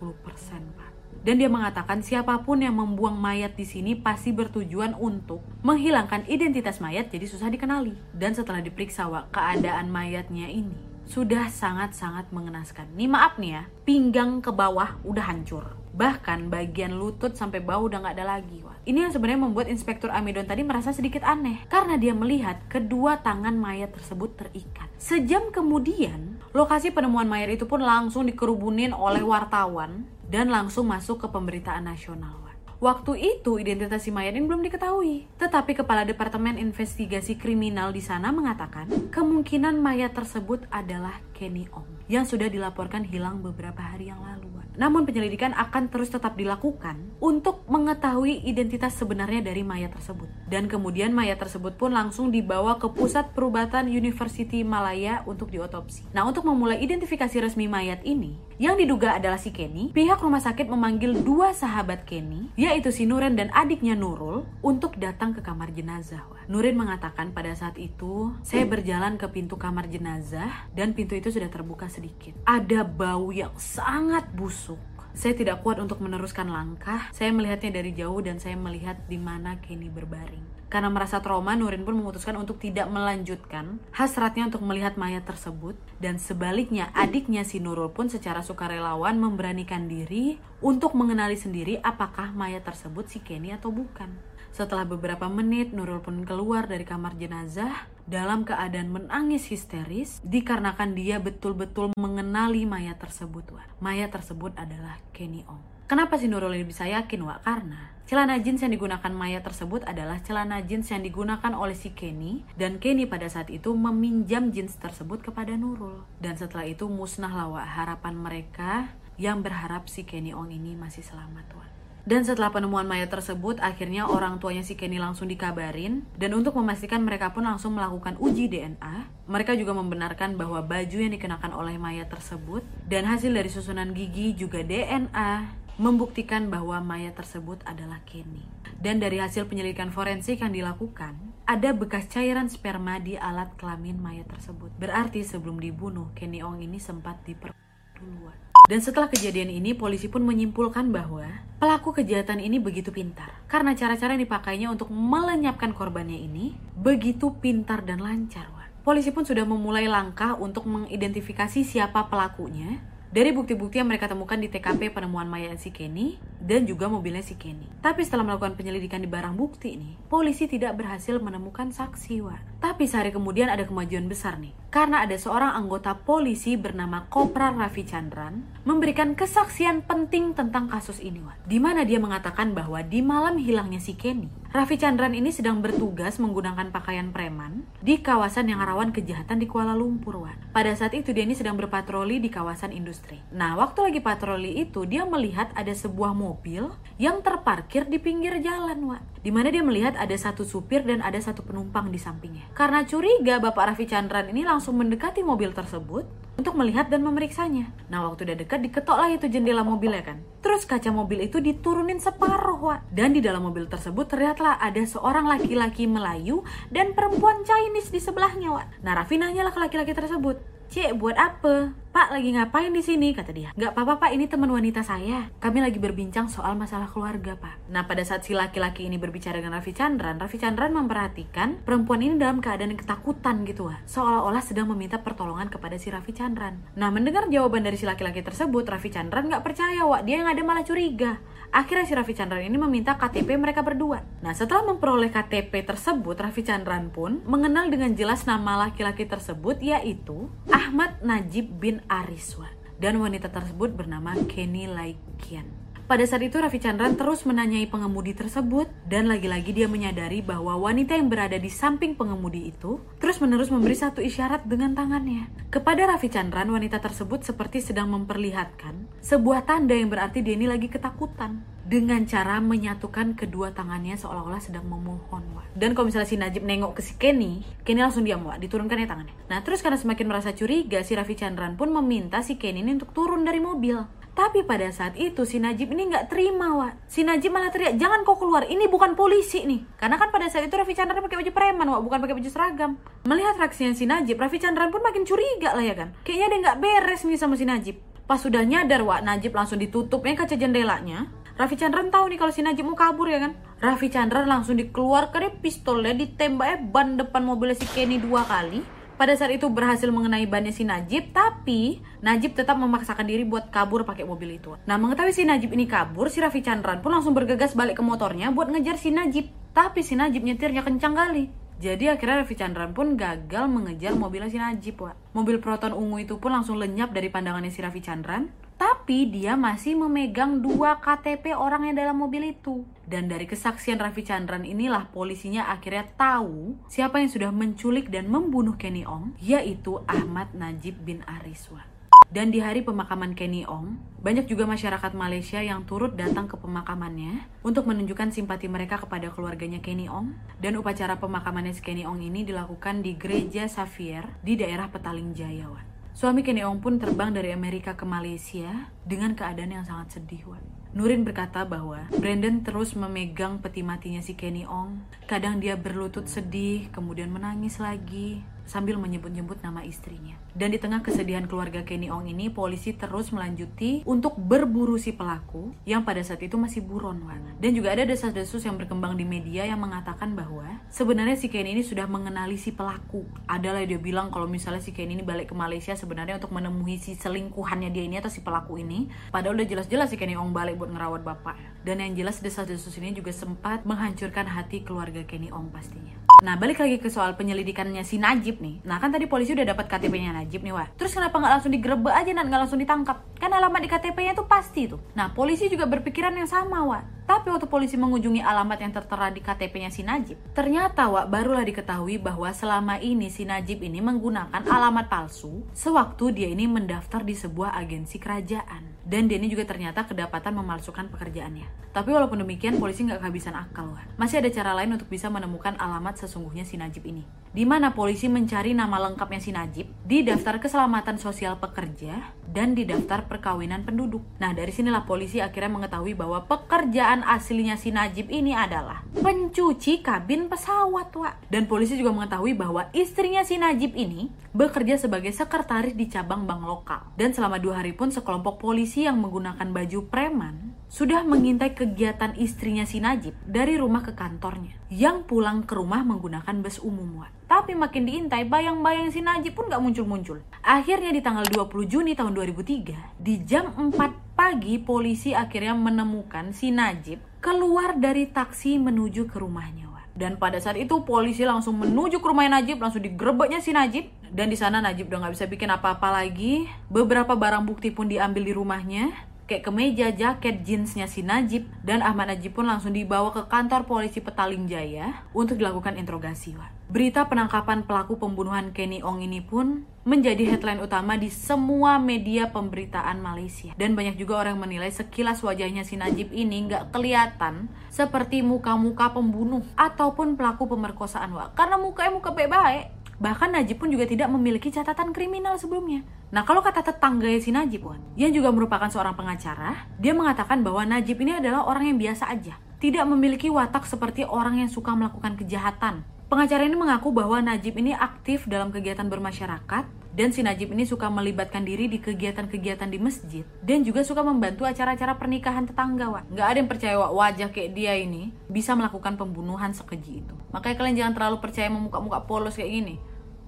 Pak. 0.74 0.90
Dan 1.22 1.38
dia 1.38 1.50
mengatakan 1.50 2.02
siapa 2.02 2.34
pun 2.42 2.62
yang 2.62 2.78
membuang 2.78 3.14
mayat 3.14 3.54
di 3.54 3.66
sini 3.66 3.94
pasti 3.94 4.34
bertujuan 4.34 4.98
untuk 4.98 5.42
menghilangkan 5.62 6.26
identitas 6.26 6.82
mayat 6.82 7.10
jadi 7.10 7.26
susah 7.26 7.50
dikenali. 7.50 7.94
Dan 8.14 8.34
setelah 8.34 8.62
diperiksa 8.62 9.06
wak, 9.06 9.30
keadaan 9.34 9.90
mayatnya 9.90 10.50
ini 10.50 10.78
sudah 11.06 11.46
sangat-sangat 11.48 12.30
mengenaskan. 12.34 12.90
Nih 12.94 13.08
maaf 13.08 13.40
nih 13.40 13.60
ya, 13.60 13.62
pinggang 13.86 14.44
ke 14.44 14.50
bawah 14.50 15.00
udah 15.02 15.24
hancur 15.24 15.78
Bahkan 15.94 16.52
bagian 16.52 16.96
lutut 16.96 17.36
sampai 17.38 17.60
bawah 17.60 17.88
udah 17.88 17.98
nggak 18.04 18.16
ada 18.18 18.26
lagi. 18.38 18.60
Wah. 18.64 18.76
Ini 18.84 19.08
yang 19.08 19.12
sebenarnya 19.12 19.44
membuat 19.44 19.68
Inspektur 19.72 20.08
Amidon 20.08 20.48
tadi 20.48 20.64
merasa 20.64 20.90
sedikit 20.90 21.24
aneh 21.24 21.64
karena 21.68 21.96
dia 21.96 22.16
melihat 22.16 22.60
kedua 22.72 23.20
tangan 23.20 23.56
mayat 23.56 23.92
tersebut 23.92 24.36
terikat. 24.36 24.88
Sejam 25.00 25.54
kemudian, 25.54 26.40
lokasi 26.56 26.92
penemuan 26.92 27.28
mayat 27.28 27.54
itu 27.54 27.68
pun 27.68 27.84
langsung 27.84 28.24
dikerubunin 28.28 28.90
oleh 28.92 29.22
wartawan 29.22 30.08
dan 30.28 30.52
langsung 30.52 30.88
masuk 30.88 31.24
ke 31.24 31.26
pemberitaan 31.28 31.88
nasional. 31.88 32.48
Waktu 32.78 33.18
itu 33.18 33.58
identitas 33.58 34.06
si 34.06 34.14
mayat 34.14 34.38
ini 34.38 34.46
belum 34.46 34.62
diketahui. 34.62 35.26
Tetapi 35.42 35.82
kepala 35.82 36.06
Departemen 36.06 36.62
Investigasi 36.62 37.34
Kriminal 37.34 37.90
di 37.90 37.98
sana 37.98 38.30
mengatakan 38.30 39.10
kemungkinan 39.10 39.82
mayat 39.82 40.14
tersebut 40.14 40.62
adalah 40.70 41.18
Kenny 41.34 41.66
Ong 41.74 41.90
yang 42.06 42.22
sudah 42.22 42.46
dilaporkan 42.46 43.02
hilang 43.02 43.42
beberapa 43.42 43.82
hari 43.82 44.14
yang 44.14 44.22
lalu. 44.22 44.57
Namun 44.78 45.02
penyelidikan 45.04 45.52
akan 45.58 45.90
terus 45.90 46.14
tetap 46.14 46.38
dilakukan 46.38 47.18
untuk 47.18 47.66
mengetahui 47.66 48.46
identitas 48.46 48.94
sebenarnya 48.94 49.42
dari 49.42 49.66
mayat 49.66 49.90
tersebut. 49.90 50.30
Dan 50.46 50.70
kemudian 50.70 51.10
mayat 51.10 51.42
tersebut 51.42 51.74
pun 51.74 51.90
langsung 51.90 52.30
dibawa 52.30 52.78
ke 52.78 52.86
Pusat 52.86 53.34
Perubatan 53.34 53.90
University 53.90 54.62
Malaya 54.62 55.26
untuk 55.26 55.50
diotopsi. 55.50 56.06
Nah, 56.14 56.24
untuk 56.24 56.46
memulai 56.46 56.78
identifikasi 56.78 57.42
resmi 57.42 57.66
mayat 57.66 58.06
ini, 58.06 58.38
yang 58.58 58.74
diduga 58.74 59.14
adalah 59.14 59.38
si 59.38 59.54
Kenny, 59.54 59.94
pihak 59.94 60.18
rumah 60.18 60.42
sakit 60.42 60.66
memanggil 60.66 61.14
dua 61.22 61.54
sahabat 61.54 62.02
Kenny, 62.02 62.50
yaitu 62.58 62.90
si 62.90 63.06
Nuren 63.06 63.38
dan 63.38 63.54
adiknya 63.54 63.94
Nurul, 63.94 64.42
untuk 64.66 64.98
datang 64.98 65.30
ke 65.30 65.40
kamar 65.40 65.70
jenazah. 65.70 66.26
Nurin 66.50 66.74
mengatakan 66.74 67.30
pada 67.30 67.54
saat 67.54 67.78
itu, 67.78 68.34
saya 68.42 68.66
berjalan 68.66 69.14
ke 69.14 69.30
pintu 69.30 69.54
kamar 69.54 69.86
jenazah 69.86 70.66
dan 70.74 70.90
pintu 70.90 71.14
itu 71.14 71.30
sudah 71.30 71.46
terbuka 71.46 71.86
sedikit. 71.86 72.34
Ada 72.42 72.82
bau 72.82 73.30
yang 73.30 73.54
sangat 73.54 74.26
busuk. 74.34 74.97
Saya 75.16 75.36
tidak 75.36 75.64
kuat 75.64 75.78
untuk 75.78 76.00
meneruskan 76.00 76.48
langkah. 76.48 77.08
Saya 77.12 77.32
melihatnya 77.32 77.80
dari 77.80 77.92
jauh 77.96 78.18
dan 78.20 78.42
saya 78.42 78.56
melihat 78.58 79.00
di 79.06 79.16
mana 79.16 79.60
Kenny 79.60 79.88
berbaring. 79.88 80.58
Karena 80.68 80.92
merasa 80.92 81.24
trauma, 81.24 81.56
Nurin 81.56 81.80
pun 81.80 81.96
memutuskan 81.96 82.36
untuk 82.36 82.60
tidak 82.60 82.92
melanjutkan 82.92 83.80
hasratnya 83.88 84.52
untuk 84.52 84.60
melihat 84.60 85.00
mayat 85.00 85.24
tersebut. 85.24 85.80
Dan 85.96 86.20
sebaliknya, 86.20 86.92
adiknya 86.92 87.40
si 87.40 87.56
Nurul 87.56 87.88
pun 87.88 88.12
secara 88.12 88.44
sukarelawan 88.44 89.16
memberanikan 89.16 89.88
diri 89.88 90.36
untuk 90.60 90.92
mengenali 90.92 91.40
sendiri 91.40 91.80
apakah 91.80 92.36
mayat 92.36 92.68
tersebut 92.68 93.08
si 93.08 93.24
Kenny 93.24 93.48
atau 93.48 93.72
bukan. 93.72 94.27
Setelah 94.52 94.88
beberapa 94.88 95.30
menit, 95.30 95.70
Nurul 95.70 96.02
pun 96.02 96.26
keluar 96.26 96.66
dari 96.66 96.82
kamar 96.82 97.14
jenazah 97.14 97.86
dalam 98.08 98.42
keadaan 98.42 98.90
menangis 98.90 99.46
histeris 99.52 100.18
dikarenakan 100.24 100.96
dia 100.96 101.20
betul-betul 101.22 101.94
mengenali 101.94 102.64
mayat 102.64 102.98
tersebut, 102.98 103.44
Wak. 103.54 103.68
Mayat 103.78 104.10
tersebut 104.10 104.56
adalah 104.56 104.98
Kenny 105.12 105.44
Ong. 105.46 105.60
Kenapa 105.88 106.20
si 106.20 106.28
Nurul 106.28 106.56
ini 106.56 106.66
bisa 106.68 106.84
yakin, 106.84 107.24
Wak? 107.24 107.44
Karena 107.44 107.96
celana 108.08 108.40
jeans 108.40 108.64
yang 108.64 108.72
digunakan 108.72 109.12
mayat 109.12 109.44
tersebut 109.44 109.84
adalah 109.84 110.20
celana 110.24 110.64
jeans 110.64 110.88
yang 110.88 111.04
digunakan 111.04 111.52
oleh 111.52 111.76
si 111.76 111.92
Kenny 111.92 112.44
dan 112.56 112.80
Kenny 112.80 113.04
pada 113.04 113.28
saat 113.28 113.52
itu 113.52 113.72
meminjam 113.76 114.52
jeans 114.52 114.76
tersebut 114.76 115.20
kepada 115.20 115.56
Nurul. 115.56 116.04
Dan 116.20 116.36
setelah 116.36 116.64
itu 116.64 116.88
musnahlah 116.88 117.64
harapan 117.64 118.16
mereka 118.16 118.92
yang 119.20 119.44
berharap 119.44 119.86
si 119.86 120.04
Kenny 120.04 120.32
Ong 120.32 120.52
ini 120.52 120.76
masih 120.76 121.04
selamat, 121.04 121.46
Wak. 121.56 121.77
Dan 122.08 122.24
setelah 122.24 122.48
penemuan 122.48 122.88
mayat 122.88 123.12
tersebut, 123.12 123.60
akhirnya 123.60 124.08
orang 124.08 124.40
tuanya 124.40 124.64
si 124.64 124.80
Kenny 124.80 124.96
langsung 124.96 125.28
dikabarin. 125.28 126.08
Dan 126.16 126.32
untuk 126.32 126.56
memastikan 126.56 127.04
mereka 127.04 127.36
pun 127.36 127.44
langsung 127.44 127.76
melakukan 127.76 128.16
uji 128.16 128.48
DNA. 128.48 129.28
Mereka 129.28 129.52
juga 129.60 129.76
membenarkan 129.76 130.40
bahwa 130.40 130.64
baju 130.64 130.96
yang 130.96 131.12
dikenakan 131.12 131.52
oleh 131.52 131.76
mayat 131.76 132.08
tersebut 132.08 132.64
dan 132.88 133.04
hasil 133.04 133.28
dari 133.28 133.52
susunan 133.52 133.92
gigi 133.92 134.32
juga 134.32 134.64
DNA 134.64 135.52
membuktikan 135.76 136.48
bahwa 136.48 136.80
mayat 136.80 137.12
tersebut 137.12 137.60
adalah 137.68 138.00
Kenny. 138.08 138.48
Dan 138.80 139.04
dari 139.04 139.20
hasil 139.20 139.44
penyelidikan 139.44 139.92
forensik 139.92 140.40
yang 140.40 140.56
dilakukan, 140.56 141.12
ada 141.44 141.76
bekas 141.76 142.08
cairan 142.08 142.48
sperma 142.48 143.04
di 143.04 143.20
alat 143.20 143.52
kelamin 143.60 144.00
mayat 144.00 144.32
tersebut. 144.32 144.72
Berarti 144.80 145.28
sebelum 145.28 145.60
dibunuh, 145.60 146.08
Kenny 146.16 146.40
Ong 146.40 146.56
ini 146.64 146.80
sempat 146.80 147.20
diper 147.28 147.52
duluan. 148.00 148.47
Dan 148.68 148.84
setelah 148.84 149.08
kejadian 149.08 149.48
ini, 149.48 149.72
polisi 149.72 150.12
pun 150.12 150.20
menyimpulkan 150.28 150.92
bahwa 150.92 151.24
pelaku 151.56 151.96
kejahatan 151.96 152.38
ini 152.44 152.60
begitu 152.60 152.92
pintar. 152.92 153.32
Karena 153.48 153.72
cara-cara 153.72 154.12
yang 154.12 154.28
dipakainya 154.28 154.68
untuk 154.68 154.92
melenyapkan 154.92 155.72
korbannya 155.72 156.20
ini 156.20 156.52
begitu 156.76 157.32
pintar 157.40 157.82
dan 157.88 158.04
lancar. 158.04 158.58
Polisi 158.88 159.12
pun 159.12 159.20
sudah 159.20 159.44
memulai 159.44 159.84
langkah 159.84 160.32
untuk 160.40 160.64
mengidentifikasi 160.64 161.60
siapa 161.60 162.08
pelakunya 162.08 162.80
dari 163.08 163.32
bukti-bukti 163.32 163.80
yang 163.80 163.88
mereka 163.88 164.04
temukan 164.04 164.36
di 164.36 164.52
TKP 164.52 164.92
penemuan 164.92 165.24
mayat 165.24 165.56
si 165.56 165.72
Kenny 165.72 166.20
dan 166.44 166.68
juga 166.68 166.92
mobilnya 166.92 167.24
si 167.24 167.40
Kenny. 167.40 167.64
Tapi 167.80 168.04
setelah 168.04 168.24
melakukan 168.24 168.52
penyelidikan 168.52 169.00
di 169.00 169.08
barang 169.08 169.32
bukti 169.32 169.80
nih, 169.80 169.96
polisi 170.12 170.44
tidak 170.44 170.76
berhasil 170.76 171.16
menemukan 171.16 171.72
saksi, 171.72 172.20
Wak. 172.20 172.60
Tapi 172.60 172.84
sehari 172.84 173.14
kemudian 173.14 173.48
ada 173.48 173.64
kemajuan 173.64 174.10
besar 174.10 174.36
nih. 174.36 174.52
Karena 174.68 175.00
ada 175.08 175.16
seorang 175.16 175.56
anggota 175.56 175.96
polisi 175.96 176.60
bernama 176.60 177.08
Kopral 177.08 177.56
Raffi 177.56 177.88
Chandran 177.88 178.44
memberikan 178.68 179.16
kesaksian 179.16 179.88
penting 179.88 180.36
tentang 180.36 180.68
kasus 180.68 181.00
ini, 181.00 181.24
Wak. 181.24 181.48
Di 181.48 181.56
mana 181.56 181.88
dia 181.88 181.96
mengatakan 181.96 182.52
bahwa 182.52 182.84
di 182.84 183.00
malam 183.00 183.40
hilangnya 183.40 183.80
si 183.80 183.96
Kenny, 183.96 184.28
Raffi 184.48 184.76
Chandran 184.76 185.12
ini 185.12 185.28
sedang 185.28 185.60
bertugas 185.60 186.16
menggunakan 186.20 186.72
pakaian 186.72 187.12
preman 187.12 187.68
di 187.84 188.00
kawasan 188.00 188.48
yang 188.48 188.64
rawan 188.64 188.96
kejahatan 188.96 189.40
di 189.40 189.46
Kuala 189.48 189.76
Lumpur, 189.76 190.24
Wan. 190.24 190.36
Pada 190.56 190.72
saat 190.72 190.96
itu 190.96 191.12
dia 191.12 191.24
ini 191.28 191.36
sedang 191.36 191.60
berpatroli 191.60 192.16
di 192.16 192.32
kawasan 192.32 192.72
industri. 192.72 192.97
Nah, 193.28 193.54
waktu 193.54 193.78
lagi 193.90 194.00
patroli 194.00 194.58
itu 194.58 194.88
dia 194.88 195.04
melihat 195.04 195.52
ada 195.52 195.70
sebuah 195.70 196.16
mobil 196.16 196.72
yang 196.96 197.20
terparkir 197.20 197.86
di 197.86 198.00
pinggir 198.00 198.40
jalan, 198.42 198.78
Wan. 198.82 199.02
Di 199.20 199.28
mana 199.28 199.52
dia 199.52 199.60
melihat 199.60 199.94
ada 199.94 200.14
satu 200.16 200.42
supir 200.42 200.82
dan 200.82 201.04
ada 201.04 201.18
satu 201.20 201.44
penumpang 201.44 201.92
di 201.92 202.00
sampingnya. 202.00 202.48
Karena 202.56 202.82
curiga, 202.88 203.38
Bapak 203.38 203.74
Raffi 203.74 203.84
Chandran 203.84 204.32
ini 204.32 204.42
langsung 204.42 204.80
mendekati 204.80 205.20
mobil 205.20 205.52
tersebut 205.52 206.08
untuk 206.38 206.54
melihat 206.54 206.86
dan 206.86 207.02
memeriksanya. 207.02 207.74
Nah, 207.90 208.06
waktu 208.06 208.30
udah 208.30 208.36
dekat 208.38 208.62
diketoklah 208.62 209.10
itu 209.10 209.26
jendela 209.26 209.66
mobilnya 209.66 210.06
kan. 210.06 210.22
Terus 210.38 210.64
kaca 210.64 210.94
mobil 210.94 211.26
itu 211.26 211.42
diturunin 211.42 211.98
separuh, 211.98 212.62
Wak. 212.62 212.80
Dan 212.94 213.10
di 213.10 213.18
dalam 213.18 213.42
mobil 213.42 213.66
tersebut 213.66 214.06
terlihatlah 214.06 214.56
ada 214.62 214.80
seorang 214.86 215.26
laki-laki 215.26 215.90
Melayu 215.90 216.46
dan 216.70 216.94
perempuan 216.94 217.42
Chinese 217.42 217.90
di 217.90 217.98
sebelahnya, 217.98 218.54
Wak. 218.54 218.86
Nah, 218.86 218.94
Raffi 218.94 219.18
nanyalah 219.18 219.50
ke 219.50 219.58
laki-laki 219.58 219.92
tersebut, 219.92 220.38
Cek, 220.68 221.00
buat 221.00 221.16
apa? 221.16 221.72
Pak, 221.88 222.12
lagi 222.12 222.36
ngapain 222.36 222.68
di 222.68 222.84
sini? 222.84 223.16
Kata 223.16 223.32
dia. 223.32 223.56
Gak 223.56 223.72
apa-apa, 223.72 224.04
Pak. 224.04 224.10
Ini 224.12 224.28
teman 224.28 224.52
wanita 224.52 224.84
saya. 224.84 225.32
Kami 225.40 225.64
lagi 225.64 225.80
berbincang 225.80 226.28
soal 226.28 226.52
masalah 226.60 226.92
keluarga, 226.92 227.40
Pak. 227.40 227.72
Nah, 227.72 227.88
pada 227.88 228.04
saat 228.04 228.28
si 228.28 228.36
laki-laki 228.36 228.84
ini 228.84 229.00
berbicara 229.00 229.40
dengan 229.40 229.56
Raffi 229.56 229.72
Chandran, 229.72 230.20
Raffi 230.20 230.36
Chandran 230.36 230.76
memperhatikan 230.76 231.64
perempuan 231.64 232.04
ini 232.04 232.20
dalam 232.20 232.44
keadaan 232.44 232.76
ketakutan 232.76 233.48
gitu, 233.48 233.72
Wak. 233.72 233.80
Seolah-olah 233.88 234.44
sedang 234.44 234.68
meminta 234.68 235.00
pertolongan 235.00 235.48
kepada 235.48 235.80
si 235.80 235.88
Raffi 235.88 236.12
Chandran. 236.12 236.60
Nah, 236.76 236.92
mendengar 236.92 237.32
jawaban 237.32 237.64
dari 237.64 237.80
si 237.80 237.88
laki-laki 237.88 238.20
tersebut, 238.20 238.68
Raffi 238.68 238.92
Chandran 238.92 239.32
gak 239.32 239.40
percaya, 239.40 239.88
Wak. 239.88 240.04
Dia 240.04 240.20
yang 240.20 240.28
ada 240.28 240.44
malah 240.44 240.68
curiga. 240.68 241.16
Akhirnya 241.48 241.88
si 241.88 241.96
Raffi 241.96 242.12
Chandran 242.12 242.44
ini 242.44 242.60
meminta 242.60 243.00
KTP 243.00 243.40
mereka 243.40 243.64
berdua. 243.64 244.04
Nah, 244.20 244.36
setelah 244.36 244.68
memperoleh 244.68 245.08
KTP 245.08 245.64
tersebut, 245.64 246.20
Raffi 246.20 246.44
Chandran 246.44 246.92
pun 246.92 247.24
mengenal 247.24 247.72
dengan 247.72 247.96
jelas 247.96 248.28
nama 248.28 248.68
laki-laki 248.68 249.08
tersebut 249.08 249.56
yaitu 249.64 250.28
Ahmad 250.58 250.98
Najib 251.06 251.62
bin 251.62 251.86
Ariswa. 251.86 252.50
Dan 252.82 252.98
wanita 252.98 253.30
tersebut 253.30 253.78
bernama 253.78 254.18
Kenny 254.26 254.66
Laikian. 254.66 255.46
Pada 255.86 256.02
saat 256.02 256.18
itu 256.26 256.34
Raffi 256.34 256.58
Chandran 256.58 256.98
terus 256.98 257.22
menanyai 257.22 257.70
pengemudi 257.70 258.10
tersebut 258.10 258.66
dan 258.90 259.06
lagi-lagi 259.06 259.54
dia 259.54 259.70
menyadari 259.70 260.18
bahwa 260.18 260.58
wanita 260.58 260.98
yang 260.98 261.06
berada 261.06 261.38
di 261.38 261.46
samping 261.46 261.94
pengemudi 261.94 262.50
itu 262.50 262.82
terus-menerus 262.98 263.54
memberi 263.54 263.78
satu 263.78 264.02
isyarat 264.02 264.50
dengan 264.50 264.74
tangannya. 264.74 265.30
Kepada 265.46 265.94
Raffi 265.94 266.10
Chandran, 266.10 266.50
wanita 266.50 266.82
tersebut 266.82 267.22
seperti 267.22 267.62
sedang 267.62 267.94
memperlihatkan 267.94 268.90
sebuah 268.98 269.46
tanda 269.46 269.78
yang 269.78 269.88
berarti 269.88 270.26
dia 270.26 270.34
ini 270.34 270.50
lagi 270.50 270.66
ketakutan 270.66 271.40
dengan 271.68 272.00
cara 272.08 272.40
menyatukan 272.40 273.12
kedua 273.12 273.52
tangannya 273.52 274.00
seolah-olah 274.00 274.40
sedang 274.40 274.64
memohon 274.64 275.20
Wak. 275.36 275.52
Dan 275.52 275.76
kalau 275.76 275.92
misalnya 275.92 276.08
si 276.08 276.16
Najib 276.16 276.40
nengok 276.48 276.80
ke 276.80 276.82
si 276.82 276.96
Kenny, 276.96 277.44
Kenny 277.60 277.84
langsung 277.84 278.08
diam 278.08 278.24
Wak, 278.24 278.40
diturunkan 278.40 278.80
ya 278.80 278.88
tangannya. 278.88 279.12
Nah 279.28 279.44
terus 279.44 279.60
karena 279.60 279.76
semakin 279.76 280.08
merasa 280.08 280.32
curiga, 280.32 280.80
si 280.80 280.96
Raffi 280.96 281.12
Chandran 281.12 281.60
pun 281.60 281.68
meminta 281.68 282.24
si 282.24 282.40
Kenny 282.40 282.64
ini 282.64 282.80
untuk 282.80 282.96
turun 282.96 283.20
dari 283.28 283.36
mobil. 283.36 283.76
Tapi 284.16 284.42
pada 284.42 284.66
saat 284.74 284.98
itu 284.98 285.22
si 285.28 285.38
Najib 285.38 285.70
ini 285.70 285.92
nggak 285.92 286.10
terima, 286.10 286.56
Wak. 286.56 286.90
Si 286.90 287.06
Najib 287.06 287.30
malah 287.30 287.54
teriak, 287.54 287.78
jangan 287.78 288.02
kau 288.02 288.18
keluar, 288.18 288.48
ini 288.50 288.66
bukan 288.66 288.98
polisi 288.98 289.46
nih. 289.46 289.78
Karena 289.78 289.94
kan 289.94 290.10
pada 290.10 290.26
saat 290.26 290.48
itu 290.48 290.56
Raffi 290.58 290.74
Chandran 290.74 291.04
pakai 291.04 291.22
baju 291.22 291.30
preman, 291.36 291.68
Wak, 291.68 291.80
bukan 291.86 291.98
pakai 292.02 292.16
baju 292.18 292.30
seragam. 292.32 292.80
Melihat 293.06 293.38
reaksinya 293.38 293.78
si 293.78 293.86
Najib, 293.86 294.18
Raffi 294.18 294.42
Chandran 294.42 294.74
pun 294.74 294.82
makin 294.82 295.06
curiga 295.06 295.54
lah 295.54 295.62
ya 295.62 295.76
kan. 295.78 295.94
Kayaknya 296.02 296.26
dia 296.34 296.38
nggak 296.48 296.58
beres 296.58 297.00
nih 297.06 297.20
sama 297.20 297.38
si 297.38 297.46
Najib. 297.46 297.78
Pas 298.08 298.16
sudah 298.18 298.40
nyadar, 298.40 298.82
Wak, 298.88 299.04
Najib 299.04 299.36
langsung 299.36 299.60
ditutupnya 299.60 300.16
kaca 300.16 300.32
jendelanya. 300.32 301.12
Raffi 301.38 301.54
Chandran 301.54 301.94
tahu 301.94 302.10
nih 302.10 302.18
kalau 302.18 302.34
si 302.34 302.42
Najib 302.42 302.66
mau 302.66 302.74
kabur 302.74 303.06
ya 303.06 303.22
kan. 303.22 303.38
Raffi 303.62 303.94
Chandran 303.94 304.26
langsung 304.26 304.58
dikeluarkan 304.58 305.38
pistolnya 305.38 305.94
ditembaknya 305.94 306.58
ban 306.66 306.98
depan 306.98 307.22
mobilnya 307.22 307.54
si 307.54 307.62
Kenny 307.70 308.02
dua 308.02 308.26
kali 308.26 308.66
pada 308.98 309.14
saat 309.14 309.30
itu 309.30 309.46
berhasil 309.46 309.86
mengenai 309.94 310.26
bannya 310.26 310.50
si 310.50 310.66
Najib, 310.66 311.14
tapi 311.14 311.78
Najib 312.02 312.34
tetap 312.34 312.58
memaksakan 312.58 313.06
diri 313.06 313.22
buat 313.22 313.54
kabur 313.54 313.86
pakai 313.86 314.02
mobil 314.02 314.42
itu. 314.42 314.58
Nah, 314.66 314.74
mengetahui 314.74 315.14
si 315.14 315.22
Najib 315.22 315.54
ini 315.54 315.70
kabur, 315.70 316.10
si 316.10 316.18
Raffi 316.18 316.42
Chandran 316.42 316.82
pun 316.82 316.90
langsung 316.90 317.14
bergegas 317.14 317.54
balik 317.54 317.78
ke 317.78 317.86
motornya 317.86 318.34
buat 318.34 318.50
ngejar 318.50 318.74
si 318.74 318.90
Najib. 318.90 319.30
Tapi 319.54 319.86
si 319.86 319.94
Najib 319.94 320.26
nyetirnya 320.26 320.66
kencang 320.66 320.98
kali. 320.98 321.30
Jadi 321.62 321.86
akhirnya 321.86 322.26
Raffi 322.26 322.34
Chandran 322.34 322.74
pun 322.74 322.98
gagal 322.98 323.46
mengejar 323.46 323.94
mobilnya 323.94 324.26
si 324.26 324.42
Najib, 324.42 324.82
Wak. 324.82 325.14
Mobil 325.14 325.38
Proton 325.38 325.70
ungu 325.70 326.02
itu 326.02 326.18
pun 326.18 326.34
langsung 326.34 326.58
lenyap 326.58 326.90
dari 326.90 327.06
pandangannya 327.06 327.54
si 327.54 327.62
Raffi 327.62 327.78
Chandran 327.78 328.47
tapi 328.58 329.06
dia 329.06 329.38
masih 329.38 329.78
memegang 329.78 330.42
dua 330.42 330.82
KTP 330.82 331.32
orang 331.32 331.70
yang 331.70 331.78
dalam 331.78 331.96
mobil 331.96 332.34
itu. 332.34 332.66
Dan 332.82 333.06
dari 333.06 333.24
kesaksian 333.24 333.78
Raffi 333.78 334.02
Chandran 334.02 334.42
inilah 334.42 334.90
polisinya 334.90 335.46
akhirnya 335.48 335.86
tahu 335.94 336.58
siapa 336.66 336.98
yang 336.98 337.08
sudah 337.08 337.30
menculik 337.30 337.88
dan 337.88 338.10
membunuh 338.10 338.58
Kenny 338.58 338.82
Ong, 338.82 339.14
yaitu 339.22 339.78
Ahmad 339.86 340.34
Najib 340.34 340.82
bin 340.82 341.06
Ariswa. 341.06 341.62
Dan 342.08 342.32
di 342.32 342.40
hari 342.40 342.64
pemakaman 342.64 343.12
Kenny 343.12 343.44
Ong, 343.44 343.76
banyak 344.00 344.24
juga 344.24 344.48
masyarakat 344.48 344.96
Malaysia 344.96 345.44
yang 345.44 345.68
turut 345.68 345.92
datang 345.92 346.24
ke 346.24 346.40
pemakamannya 346.40 347.28
untuk 347.44 347.68
menunjukkan 347.68 348.16
simpati 348.16 348.48
mereka 348.48 348.80
kepada 348.80 349.12
keluarganya 349.12 349.60
Kenny 349.60 349.92
Ong. 349.92 350.16
Dan 350.40 350.56
upacara 350.56 350.96
pemakamannya 350.96 351.52
Kenny 351.60 351.84
Ong 351.84 352.00
ini 352.00 352.24
dilakukan 352.24 352.80
di 352.80 352.96
Gereja 352.96 353.44
Xavier 353.44 354.08
di 354.24 354.40
daerah 354.40 354.72
Petaling 354.72 355.12
Jaya. 355.12 355.77
Suami 355.98 356.22
Kenny 356.22 356.46
Ong 356.46 356.62
pun 356.62 356.78
terbang 356.78 357.10
dari 357.10 357.34
Amerika 357.34 357.74
ke 357.74 357.82
Malaysia 357.82 358.70
dengan 358.86 359.18
keadaan 359.18 359.50
yang 359.50 359.66
sangat 359.66 359.98
sedih, 359.98 360.30
Wan. 360.30 360.38
Nurin 360.70 361.02
berkata 361.02 361.42
bahwa 361.42 361.90
Brandon 361.90 362.38
terus 362.46 362.78
memegang 362.78 363.42
peti 363.42 363.66
matinya 363.66 363.98
si 363.98 364.14
Kenny 364.14 364.46
Ong. 364.46 364.78
Kadang 365.10 365.42
dia 365.42 365.58
berlutut 365.58 366.06
sedih, 366.06 366.70
kemudian 366.70 367.10
menangis 367.10 367.58
lagi 367.58 368.22
sambil 368.48 368.80
menyebut-nyebut 368.80 369.44
nama 369.44 369.60
istrinya. 369.62 370.16
Dan 370.32 370.50
di 370.50 370.58
tengah 370.58 370.80
kesedihan 370.80 371.28
keluarga 371.28 371.62
Kenny 371.62 371.92
Ong 371.92 372.08
ini, 372.08 372.32
polisi 372.32 372.72
terus 372.72 373.12
melanjuti 373.12 373.84
untuk 373.84 374.16
berburu 374.16 374.80
si 374.80 374.96
pelaku 374.96 375.52
yang 375.68 375.84
pada 375.84 376.00
saat 376.00 376.24
itu 376.24 376.40
masih 376.40 376.64
buron, 376.64 376.98
Wan. 377.04 377.36
Dan 377.36 377.52
juga 377.52 377.76
ada 377.76 377.84
desas-desus 377.84 378.40
yang 378.48 378.56
berkembang 378.56 378.96
di 378.96 379.04
media 379.04 379.44
yang 379.44 379.60
mengatakan 379.60 380.16
bahwa 380.16 380.64
sebenarnya 380.72 381.20
si 381.20 381.28
Kenny 381.28 381.52
ini 381.52 381.62
sudah 381.62 381.84
mengenali 381.84 382.40
si 382.40 382.56
pelaku. 382.56 383.04
Adalah 383.28 383.62
dia 383.68 383.76
bilang 383.76 384.08
kalau 384.08 384.24
misalnya 384.24 384.64
si 384.64 384.72
Kenny 384.72 384.96
ini 384.96 385.04
balik 385.04 385.30
ke 385.30 385.36
Malaysia 385.36 385.76
sebenarnya 385.76 386.16
untuk 386.16 386.32
menemui 386.32 386.80
si 386.80 386.96
selingkuhannya 386.96 387.68
dia 387.68 387.84
ini 387.84 388.00
atau 388.00 388.08
si 388.08 388.24
pelaku 388.24 388.56
ini. 388.56 388.88
Padahal 389.12 389.36
udah 389.36 389.46
jelas-jelas 389.46 389.92
si 389.92 390.00
Kenny 390.00 390.16
Ong 390.16 390.32
balik 390.32 390.56
buat 390.56 390.72
ngerawat 390.72 391.04
bapak. 391.04 391.36
Dan 391.68 391.84
yang 391.84 391.92
jelas 391.92 392.24
desas-desus 392.24 392.72
ini 392.80 392.96
juga 392.96 393.12
sempat 393.12 393.68
menghancurkan 393.68 394.24
hati 394.24 394.64
keluarga 394.64 395.04
Kenny 395.04 395.28
Ong 395.28 395.52
pastinya. 395.52 396.07
Nah, 396.18 396.34
balik 396.34 396.58
lagi 396.58 396.82
ke 396.82 396.90
soal 396.90 397.14
penyelidikannya 397.14 397.86
si 397.86 397.94
Najib 397.94 398.42
nih. 398.42 398.66
Nah, 398.66 398.82
kan 398.82 398.90
tadi 398.90 399.06
polisi 399.06 399.38
udah 399.38 399.54
dapat 399.54 399.70
KTP-nya 399.70 400.10
Najib 400.10 400.42
nih, 400.42 400.50
wah. 400.50 400.66
Terus 400.74 400.90
kenapa 400.90 401.14
nggak 401.14 401.32
langsung 401.38 401.54
digerebek 401.54 401.94
aja 401.94 402.10
dan 402.10 402.26
nggak 402.26 402.40
langsung 402.42 402.58
ditangkap? 402.58 402.98
Kan 403.18 403.34
alamat 403.34 403.60
di 403.60 403.68
KTP-nya 403.68 404.14
tuh 404.14 404.30
pasti 404.30 404.70
tuh. 404.70 404.78
Nah, 404.94 405.10
polisi 405.10 405.50
juga 405.50 405.66
berpikiran 405.66 406.14
yang 406.14 406.30
sama, 406.30 406.62
wah. 406.62 406.82
Tapi 407.08 407.32
waktu 407.32 407.48
polisi 407.48 407.80
mengunjungi 407.80 408.20
alamat 408.20 408.60
yang 408.60 408.72
tertera 408.76 409.08
di 409.08 409.24
KTP-nya 409.24 409.72
si 409.72 409.80
Najib, 409.80 410.20
ternyata 410.36 410.92
wak 410.92 411.08
barulah 411.08 411.40
diketahui 411.40 411.96
bahwa 411.96 412.28
selama 412.36 412.76
ini 412.84 413.08
si 413.08 413.24
Najib 413.24 413.64
ini 413.64 413.80
menggunakan 413.80 414.44
alamat 414.44 414.92
palsu 414.92 415.40
sewaktu 415.56 416.12
dia 416.12 416.28
ini 416.28 416.44
mendaftar 416.44 417.00
di 417.08 417.16
sebuah 417.16 417.56
agensi 417.56 417.96
kerajaan. 417.96 418.76
Dan 418.84 419.08
dia 419.08 419.16
ini 419.16 419.32
juga 419.32 419.48
ternyata 419.48 419.88
kedapatan 419.88 420.36
memalsukan 420.36 420.92
pekerjaannya. 420.92 421.72
Tapi 421.72 421.88
walaupun 421.96 422.20
demikian, 422.28 422.60
polisi 422.60 422.84
nggak 422.84 423.00
kehabisan 423.00 423.32
akal, 423.40 423.72
wak. 423.72 423.88
Masih 423.96 424.20
ada 424.20 424.28
cara 424.28 424.52
lain 424.52 424.76
untuk 424.76 424.92
bisa 424.92 425.08
menemukan 425.08 425.56
alamat 425.56 425.96
sesungguhnya 425.96 426.44
si 426.44 426.60
Najib 426.60 426.84
ini. 426.84 427.08
Di 427.32 427.48
mana 427.48 427.72
polisi 427.72 428.12
mencari 428.12 428.52
nama 428.52 428.76
lengkapnya 428.84 429.20
si 429.20 429.32
Najib 429.32 429.64
di 429.80 430.04
daftar 430.04 430.44
keselamatan 430.44 431.00
sosial 431.00 431.40
pekerja 431.40 432.12
dan 432.28 432.52
di 432.52 432.68
daftar 432.68 433.07
perkawinan 433.08 433.64
penduduk. 433.64 434.04
Nah, 434.20 434.36
dari 434.36 434.52
sinilah 434.52 434.84
polisi 434.84 435.18
akhirnya 435.18 435.50
mengetahui 435.50 435.96
bahwa 435.96 436.28
pekerjaan 436.28 437.02
aslinya 437.02 437.56
si 437.56 437.72
Najib 437.72 438.12
ini 438.12 438.36
adalah 438.36 438.84
pencuci 439.00 439.80
kabin 439.80 440.28
pesawat, 440.30 440.92
Wak. 440.92 441.32
Dan 441.32 441.48
polisi 441.48 441.74
juga 441.80 441.96
mengetahui 441.96 442.36
bahwa 442.36 442.68
istrinya 442.76 443.24
si 443.24 443.40
Najib 443.40 443.72
ini 443.74 444.12
bekerja 444.36 444.76
sebagai 444.76 445.10
sekretaris 445.10 445.72
di 445.74 445.88
cabang 445.88 446.28
bank 446.28 446.42
lokal. 446.44 446.82
Dan 446.94 447.16
selama 447.16 447.40
dua 447.40 447.64
hari 447.64 447.72
pun 447.74 447.88
sekelompok 447.88 448.38
polisi 448.38 448.84
yang 448.84 449.00
menggunakan 449.00 449.50
baju 449.50 449.88
preman 449.88 450.54
sudah 450.68 451.00
mengintai 451.00 451.56
kegiatan 451.56 452.12
istrinya 452.20 452.68
si 452.68 452.78
Najib 452.78 453.16
dari 453.24 453.56
rumah 453.56 453.80
ke 453.80 453.96
kantornya 453.96 454.52
yang 454.68 455.08
pulang 455.08 455.48
ke 455.48 455.56
rumah 455.56 455.80
menggunakan 455.80 456.44
bus 456.44 456.60
umum 456.60 457.00
Wak. 457.00 457.17
Tapi 457.28 457.52
makin 457.52 457.84
diintai 457.84 458.24
bayang-bayang 458.24 458.88
si 458.88 459.04
Najib 459.04 459.36
pun 459.36 459.52
gak 459.52 459.60
muncul-muncul. 459.60 460.24
Akhirnya 460.40 460.90
di 460.90 461.04
tanggal 461.04 461.28
20 461.28 461.68
Juni 461.68 461.92
tahun 461.92 462.16
2003 462.16 462.96
di 462.96 463.14
jam 463.28 463.52
4 463.52 464.16
pagi 464.16 464.56
polisi 464.56 465.12
akhirnya 465.12 465.52
menemukan 465.52 466.32
si 466.32 466.48
Najib 466.48 467.04
keluar 467.20 467.76
dari 467.76 468.08
taksi 468.08 468.56
menuju 468.56 469.06
ke 469.12 469.20
rumahnya. 469.20 469.68
Dan 469.98 470.14
pada 470.14 470.38
saat 470.38 470.54
itu 470.54 470.86
polisi 470.86 471.26
langsung 471.26 471.58
menuju 471.58 471.98
ke 471.98 472.06
rumahnya 472.06 472.38
Najib, 472.38 472.62
langsung 472.62 472.86
digerebeknya 472.86 473.42
si 473.42 473.50
Najib. 473.50 473.90
Dan 474.14 474.30
di 474.30 474.38
sana 474.38 474.62
Najib 474.62 474.86
udah 474.86 475.02
nggak 475.02 475.14
bisa 475.18 475.26
bikin 475.26 475.50
apa-apa 475.50 475.90
lagi. 475.90 476.46
Beberapa 476.70 477.18
barang 477.18 477.42
bukti 477.42 477.74
pun 477.74 477.90
diambil 477.90 478.22
di 478.22 478.30
rumahnya 478.30 478.94
kayak 479.28 479.44
kemeja, 479.44 479.92
jaket, 479.92 480.40
jeansnya 480.40 480.88
si 480.88 481.04
Najib 481.04 481.44
dan 481.60 481.84
Ahmad 481.84 482.08
Najib 482.08 482.32
pun 482.32 482.48
langsung 482.48 482.72
dibawa 482.72 483.12
ke 483.12 483.28
kantor 483.28 483.68
polisi 483.68 484.00
Petaling 484.00 484.48
Jaya 484.48 485.04
untuk 485.12 485.36
dilakukan 485.36 485.76
interogasi. 485.76 486.32
Berita 486.72 487.04
penangkapan 487.08 487.68
pelaku 487.68 488.00
pembunuhan 488.00 488.56
Kenny 488.56 488.80
Ong 488.80 489.04
ini 489.04 489.20
pun 489.20 489.68
menjadi 489.88 490.36
headline 490.36 490.60
utama 490.60 491.00
di 491.00 491.08
semua 491.08 491.80
media 491.80 492.28
pemberitaan 492.28 493.00
Malaysia 493.00 493.56
dan 493.56 493.72
banyak 493.72 493.96
juga 493.96 494.20
orang 494.20 494.36
menilai 494.36 494.68
sekilas 494.68 495.24
wajahnya 495.24 495.64
si 495.64 495.80
Najib 495.80 496.12
ini 496.12 496.44
nggak 496.44 496.76
kelihatan 496.76 497.48
seperti 497.72 498.20
muka-muka 498.20 498.92
pembunuh 498.92 499.40
ataupun 499.56 500.20
pelaku 500.20 500.44
pemerkosaan 500.44 501.16
Wak. 501.16 501.40
karena 501.40 501.56
mukanya 501.56 501.96
muka 501.96 502.12
baik-baik 502.12 502.77
Bahkan 502.98 503.30
Najib 503.30 503.62
pun 503.62 503.70
juga 503.70 503.86
tidak 503.86 504.10
memiliki 504.10 504.50
catatan 504.50 504.90
kriminal 504.90 505.38
sebelumnya. 505.38 505.86
Nah, 506.10 506.26
kalau 506.26 506.42
kata 506.42 506.66
tetangga 506.66 507.06
si 507.22 507.30
Najib, 507.30 507.62
Wan, 507.62 507.78
yang 507.94 508.10
juga 508.10 508.34
merupakan 508.34 508.66
seorang 508.66 508.98
pengacara, 508.98 509.70
dia 509.78 509.94
mengatakan 509.94 510.42
bahwa 510.42 510.66
Najib 510.66 510.98
ini 510.98 511.14
adalah 511.14 511.46
orang 511.46 511.70
yang 511.70 511.78
biasa 511.78 512.10
aja. 512.10 512.34
Tidak 512.58 512.82
memiliki 512.90 513.30
watak 513.30 513.70
seperti 513.70 514.02
orang 514.02 514.42
yang 514.42 514.50
suka 514.50 514.74
melakukan 514.74 515.14
kejahatan. 515.14 515.86
Pengacara 516.10 516.42
ini 516.42 516.58
mengaku 516.58 516.90
bahwa 516.90 517.22
Najib 517.22 517.54
ini 517.62 517.70
aktif 517.70 518.26
dalam 518.26 518.50
kegiatan 518.50 518.90
bermasyarakat 518.90 519.87
dan 519.94 520.12
si 520.14 520.20
Najib 520.22 520.52
ini 520.52 520.68
suka 520.68 520.86
melibatkan 520.92 521.42
diri 521.42 521.66
di 521.66 521.80
kegiatan-kegiatan 521.80 522.68
di 522.68 522.78
masjid 522.78 523.24
dan 523.40 523.64
juga 523.64 523.82
suka 523.82 524.04
membantu 524.04 524.44
acara-acara 524.44 524.94
pernikahan 525.00 525.48
tetangga 525.48 525.90
Wak. 525.90 526.04
Nggak 526.12 526.26
ada 526.28 526.38
yang 526.38 526.50
percaya 526.50 526.74
Wak, 526.78 526.92
wajah 526.92 527.28
kayak 527.32 527.50
dia 527.56 527.74
ini 527.74 528.12
bisa 528.28 528.52
melakukan 528.54 528.94
pembunuhan 529.00 529.50
sekeji 529.56 530.04
itu. 530.04 530.14
Makanya 530.30 530.56
kalian 530.60 530.76
jangan 530.76 530.94
terlalu 530.94 531.16
percaya 531.24 531.48
memuka-muka 531.48 532.04
polos 532.04 532.36
kayak 532.36 532.52
gini. 532.52 532.76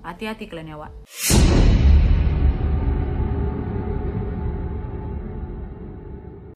Hati-hati 0.05 0.45
kalian 0.49 0.73
ya 0.73 0.77
Wak. 0.81 0.93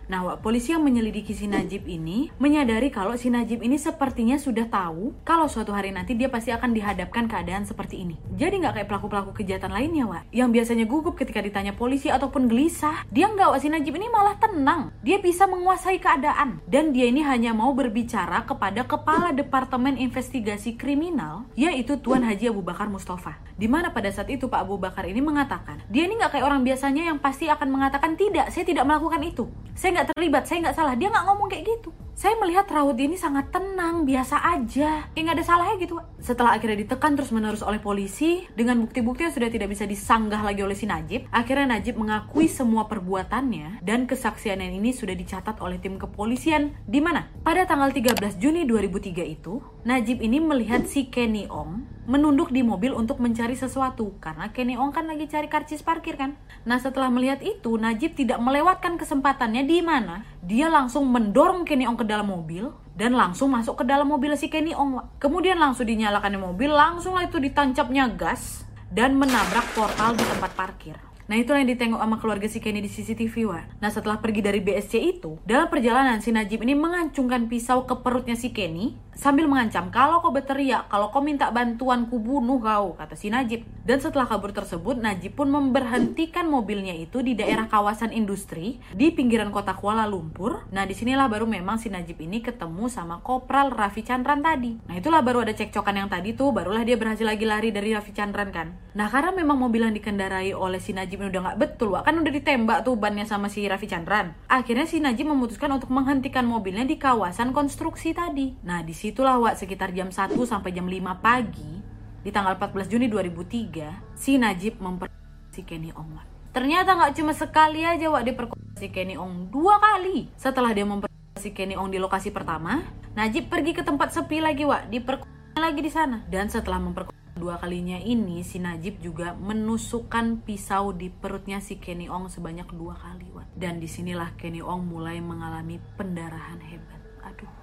Nah, 0.05 0.21
Wak, 0.21 0.45
polisi 0.45 0.77
yang 0.77 0.85
menyelidiki 0.85 1.33
si 1.33 1.49
Najib 1.49 1.89
ini 1.89 2.29
menyadari 2.37 2.93
kalau 2.93 3.17
si 3.17 3.33
Najib 3.33 3.65
ini 3.65 3.81
sepertinya 3.81 4.37
sudah 4.37 4.69
tahu 4.69 5.17
kalau 5.25 5.49
suatu 5.49 5.73
hari 5.73 5.97
nanti 5.97 6.13
dia 6.13 6.29
pasti 6.29 6.53
akan 6.53 6.77
dihadapkan 6.77 7.25
keadaan 7.25 7.65
seperti 7.65 8.05
ini. 8.05 8.21
Jadi 8.37 8.61
nggak 8.61 8.75
kayak 8.81 8.89
pelaku-pelaku 8.89 9.31
kejahatan 9.33 9.73
lainnya, 9.73 10.05
Wak. 10.05 10.29
Yang 10.29 10.49
biasanya 10.61 10.85
gugup 10.85 11.17
ketika 11.17 11.41
ditanya 11.41 11.73
polisi 11.73 12.13
ataupun 12.13 12.53
gelisah. 12.53 13.09
Dia 13.09 13.33
nggak, 13.33 13.57
Wak. 13.57 13.61
Si 13.65 13.69
Najib 13.73 13.97
ini 13.97 14.13
malah 14.13 14.37
tenang. 14.37 14.93
Dia 15.01 15.17
bisa 15.21 15.49
menguasai 15.49 15.97
keadaan. 15.97 16.61
Dan 16.69 16.93
dia 16.93 17.09
ini 17.09 17.25
hanya 17.25 17.57
mau 17.57 17.73
berbicara 17.73 18.45
kepada 18.45 18.85
Kepala 18.85 19.33
Departemen 19.33 19.97
Investigasi 19.97 20.77
Kriminal, 20.77 21.49
yaitu 21.57 21.97
Tuan 21.97 22.21
Haji 22.21 22.53
Abu 22.53 22.61
Bakar 22.61 22.93
Mustafa. 22.93 23.41
Di 23.55 23.71
mana 23.71 23.95
pada 23.95 24.11
saat 24.11 24.29
itu 24.29 24.51
Pak 24.51 24.67
Abu 24.67 24.77
Bakar 24.77 25.07
ini 25.09 25.23
mengatakan, 25.23 25.81
dia 25.89 26.05
ini 26.05 26.19
nggak 26.19 26.37
kayak 26.37 26.45
orang 26.45 26.67
biasanya 26.67 27.07
yang 27.09 27.23
pasti 27.23 27.47
akan 27.47 27.71
mengatakan 27.71 28.19
tidak, 28.19 28.51
saya 28.51 28.67
tidak 28.67 28.85
melakukan 28.85 29.23
itu. 29.23 29.47
Saya 29.79 29.95
nggak 29.95 30.04
terlibat, 30.13 30.45
saya 30.45 30.69
nggak 30.69 30.77
salah. 30.77 30.95
Dia 30.99 31.09
nggak 31.09 31.25
ngomong 31.31 31.49
kayak 31.49 31.65
gitu. 31.65 31.95
Saya 32.15 32.39
melihat 32.39 32.71
Raud 32.71 32.95
ini 32.95 33.19
sangat 33.19 33.51
tenang, 33.51 34.07
biasa 34.07 34.39
aja, 34.39 35.11
kayak 35.11 35.23
nggak 35.27 35.37
ada 35.43 35.47
salahnya 35.51 35.77
gitu. 35.83 35.99
Setelah 36.23 36.55
akhirnya 36.55 36.87
ditekan 36.87 37.19
terus 37.19 37.35
menerus 37.35 37.59
oleh 37.67 37.83
polisi 37.83 38.47
dengan 38.55 38.79
bukti-bukti 38.87 39.27
yang 39.27 39.35
sudah 39.35 39.51
tidak 39.51 39.75
bisa 39.75 39.83
disanggah 39.83 40.39
lagi 40.47 40.63
oleh 40.63 40.79
si 40.79 40.87
Najib, 40.87 41.27
akhirnya 41.35 41.75
Najib 41.75 41.99
mengakui 41.99 42.47
semua 42.47 42.87
perbuatannya 42.87 43.83
dan 43.83 44.07
kesaksiannya 44.07 44.79
ini 44.79 44.95
sudah 44.95 45.19
dicatat 45.19 45.59
oleh 45.59 45.83
tim 45.83 45.99
kepolisian 45.99 46.79
di 46.87 47.03
mana 47.03 47.27
pada 47.43 47.67
tanggal 47.67 47.91
13 47.91 48.39
Juni 48.39 48.63
2003 48.63 49.27
itu 49.27 49.59
Najib 49.83 50.23
ini 50.23 50.39
melihat 50.39 50.87
si 50.87 51.11
Kenny 51.11 51.51
Ong 51.51 51.83
menunduk 52.05 52.53
di 52.53 52.61
mobil 52.61 52.93
untuk 52.93 53.21
mencari 53.21 53.57
sesuatu 53.57 54.13
karena 54.21 54.53
Kenny 54.53 54.77
Ong 54.77 54.93
kan 54.93 55.09
lagi 55.09 55.25
cari 55.25 55.49
karcis 55.49 55.81
parkir 55.81 56.21
kan. 56.21 56.37
Nah 56.69 56.77
setelah 56.77 57.09
melihat 57.09 57.41
itu 57.41 57.81
Najib 57.81 58.17
tidak 58.17 58.41
melewatkan 58.41 59.01
kesempatannya 59.01 59.65
di 59.65 59.81
mana 59.81 60.25
dia 60.45 60.69
langsung 60.69 61.09
mendorong 61.09 61.65
Kenny 61.65 61.89
Ong 61.89 61.97
ke 61.97 62.05
dalam 62.05 62.29
mobil 62.29 62.69
dan 62.95 63.17
langsung 63.17 63.51
masuk 63.51 63.83
ke 63.83 63.85
dalam 63.89 64.07
mobil 64.07 64.37
si 64.37 64.53
Kenny 64.53 64.77
Ong. 64.77 65.01
Kemudian 65.19 65.57
langsung 65.57 65.89
dinyalakan 65.89 66.39
mobil, 66.39 66.71
langsung 66.71 67.17
lah 67.17 67.27
itu 67.27 67.41
ditancapnya 67.41 68.13
gas 68.15 68.63
dan 68.93 69.19
menabrak 69.19 69.67
portal 69.75 70.15
di 70.15 70.23
tempat 70.23 70.53
parkir. 70.55 70.97
Nah 71.25 71.41
itulah 71.41 71.65
yang 71.65 71.73
ditengok 71.73 72.05
sama 72.05 72.17
keluarga 72.21 72.45
si 72.53 72.61
Kenny 72.61 72.85
di 72.85 72.91
CCTV 72.93 73.35
wa. 73.49 73.65
Nah 73.81 73.89
setelah 73.89 74.21
pergi 74.21 74.45
dari 74.45 74.61
BSC 74.61 75.01
itu, 75.01 75.41
dalam 75.49 75.73
perjalanan 75.73 76.21
si 76.21 76.29
Najib 76.37 76.61
ini 76.69 76.77
mengancungkan 76.77 77.49
pisau 77.49 77.89
ke 77.89 77.97
perutnya 78.05 78.37
si 78.37 78.53
Kenny 78.53 78.93
sambil 79.15 79.47
mengancam 79.51 79.89
kalau 79.91 80.21
kau 80.21 80.35
berteriak, 80.35 80.87
kalau 80.91 81.11
kau 81.11 81.23
minta 81.23 81.51
bantuan 81.51 82.07
ku 82.07 82.21
bunuh 82.21 82.61
kau, 82.61 82.95
kata 82.99 83.15
si 83.15 83.31
Najib. 83.31 83.67
Dan 83.85 84.01
setelah 84.01 84.25
kabur 84.25 84.51
tersebut, 84.51 84.97
Najib 84.97 85.37
pun 85.37 85.53
memberhentikan 85.53 86.49
mobilnya 86.49 86.97
itu 86.97 87.21
di 87.21 87.37
daerah 87.37 87.69
kawasan 87.69 88.17
industri 88.17 88.81
di 88.97 89.13
pinggiran 89.13 89.53
kota 89.53 89.77
Kuala 89.77 90.09
Lumpur. 90.09 90.67
Nah 90.73 90.89
di 90.89 90.97
sinilah 90.97 91.29
baru 91.29 91.45
memang 91.45 91.77
si 91.77 91.93
Najib 91.93 92.17
ini 92.21 92.41
ketemu 92.41 92.89
sama 92.89 93.21
Kopral 93.21 93.71
Raffi 93.73 94.01
Chandran 94.01 94.41
tadi. 94.41 94.81
Nah 94.89 94.97
itulah 94.97 95.21
baru 95.21 95.45
ada 95.45 95.53
cekcokan 95.53 96.01
yang 96.01 96.09
tadi 96.09 96.33
tuh, 96.33 96.51
barulah 96.57 96.81
dia 96.81 96.97
berhasil 96.97 97.29
lagi 97.29 97.45
lari 97.45 97.71
dari 97.71 97.93
Raffi 97.93 98.17
Chandran 98.17 98.49
kan. 98.51 98.73
Nah 98.97 99.13
karena 99.13 99.37
memang 99.37 99.59
mobil 99.61 99.85
yang 99.85 99.93
dikendarai 99.93 100.57
oleh 100.57 100.81
si 100.81 100.97
Najib 100.97 101.21
ini 101.21 101.29
udah 101.29 101.43
nggak 101.53 101.59
betul, 101.61 101.93
kan 102.01 102.15
udah 102.15 102.33
ditembak 102.33 102.89
tuh 102.89 102.97
bannya 102.97 103.29
sama 103.29 103.53
si 103.53 103.67
Raffi 103.69 103.85
Chandran. 103.85 104.33
Akhirnya 104.49 104.89
si 104.89 105.03
Najib 105.03 105.29
memutuskan 105.29 105.69
untuk 105.77 105.93
menghentikan 105.93 106.49
mobilnya 106.49 106.89
di 106.89 106.97
kawasan 106.97 107.53
konstruksi 107.53 108.17
tadi. 108.17 108.57
Nah 108.65 108.81
di 109.05 109.13
situlah 109.13 109.37
Wak 109.37 109.61
sekitar 109.61 109.93
jam 109.93 110.09
1 110.09 110.33
sampai 110.33 110.73
jam 110.73 110.89
5 110.89 110.97
pagi 111.21 111.77
di 112.25 112.33
tanggal 112.33 112.57
14 112.57 112.89
Juni 112.89 113.13
2003 113.13 114.17
si 114.17 114.41
Najib 114.41 114.81
memper 114.81 115.13
si 115.53 115.61
Kenny 115.61 115.93
Ong. 115.93 116.17
Wak. 116.17 116.57
Ternyata 116.57 116.97
nggak 116.97 117.13
cuma 117.21 117.37
sekali 117.37 117.85
aja 117.85 118.09
Wak 118.09 118.25
diperkosa 118.25 118.81
si 118.81 118.89
Kenny 118.89 119.21
Ong, 119.21 119.53
dua 119.53 119.77
kali. 119.77 120.33
Setelah 120.41 120.73
dia 120.73 120.89
memperkosa 120.89 121.37
si 121.37 121.53
Kenny 121.53 121.77
Ong 121.77 121.93
di 121.93 122.01
lokasi 122.01 122.33
pertama, 122.33 122.81
Najib 123.13 123.53
pergi 123.53 123.77
ke 123.77 123.85
tempat 123.85 124.17
sepi 124.17 124.41
lagi 124.41 124.65
Wak, 124.65 124.89
diperkosa 124.89 125.61
lagi 125.61 125.85
di 125.85 125.93
sana. 125.93 126.25
Dan 126.25 126.49
setelah 126.49 126.81
memperkosa 126.81 127.37
dua 127.37 127.61
kalinya 127.61 128.01
ini, 128.01 128.41
si 128.41 128.57
Najib 128.57 129.05
juga 129.05 129.37
menusukkan 129.37 130.49
pisau 130.49 130.97
di 130.97 131.13
perutnya 131.13 131.61
si 131.61 131.77
Kenny 131.77 132.09
Ong 132.09 132.33
sebanyak 132.33 132.73
dua 132.73 132.97
kali 132.97 133.29
Wak. 133.37 133.53
Dan 133.53 133.85
di 133.85 133.89
sinilah 133.93 134.33
Kenny 134.41 134.65
Ong 134.65 134.89
mulai 134.89 135.21
mengalami 135.21 135.77
pendarahan 136.01 136.65
hebat. 136.65 137.05
Aduh. 137.21 137.54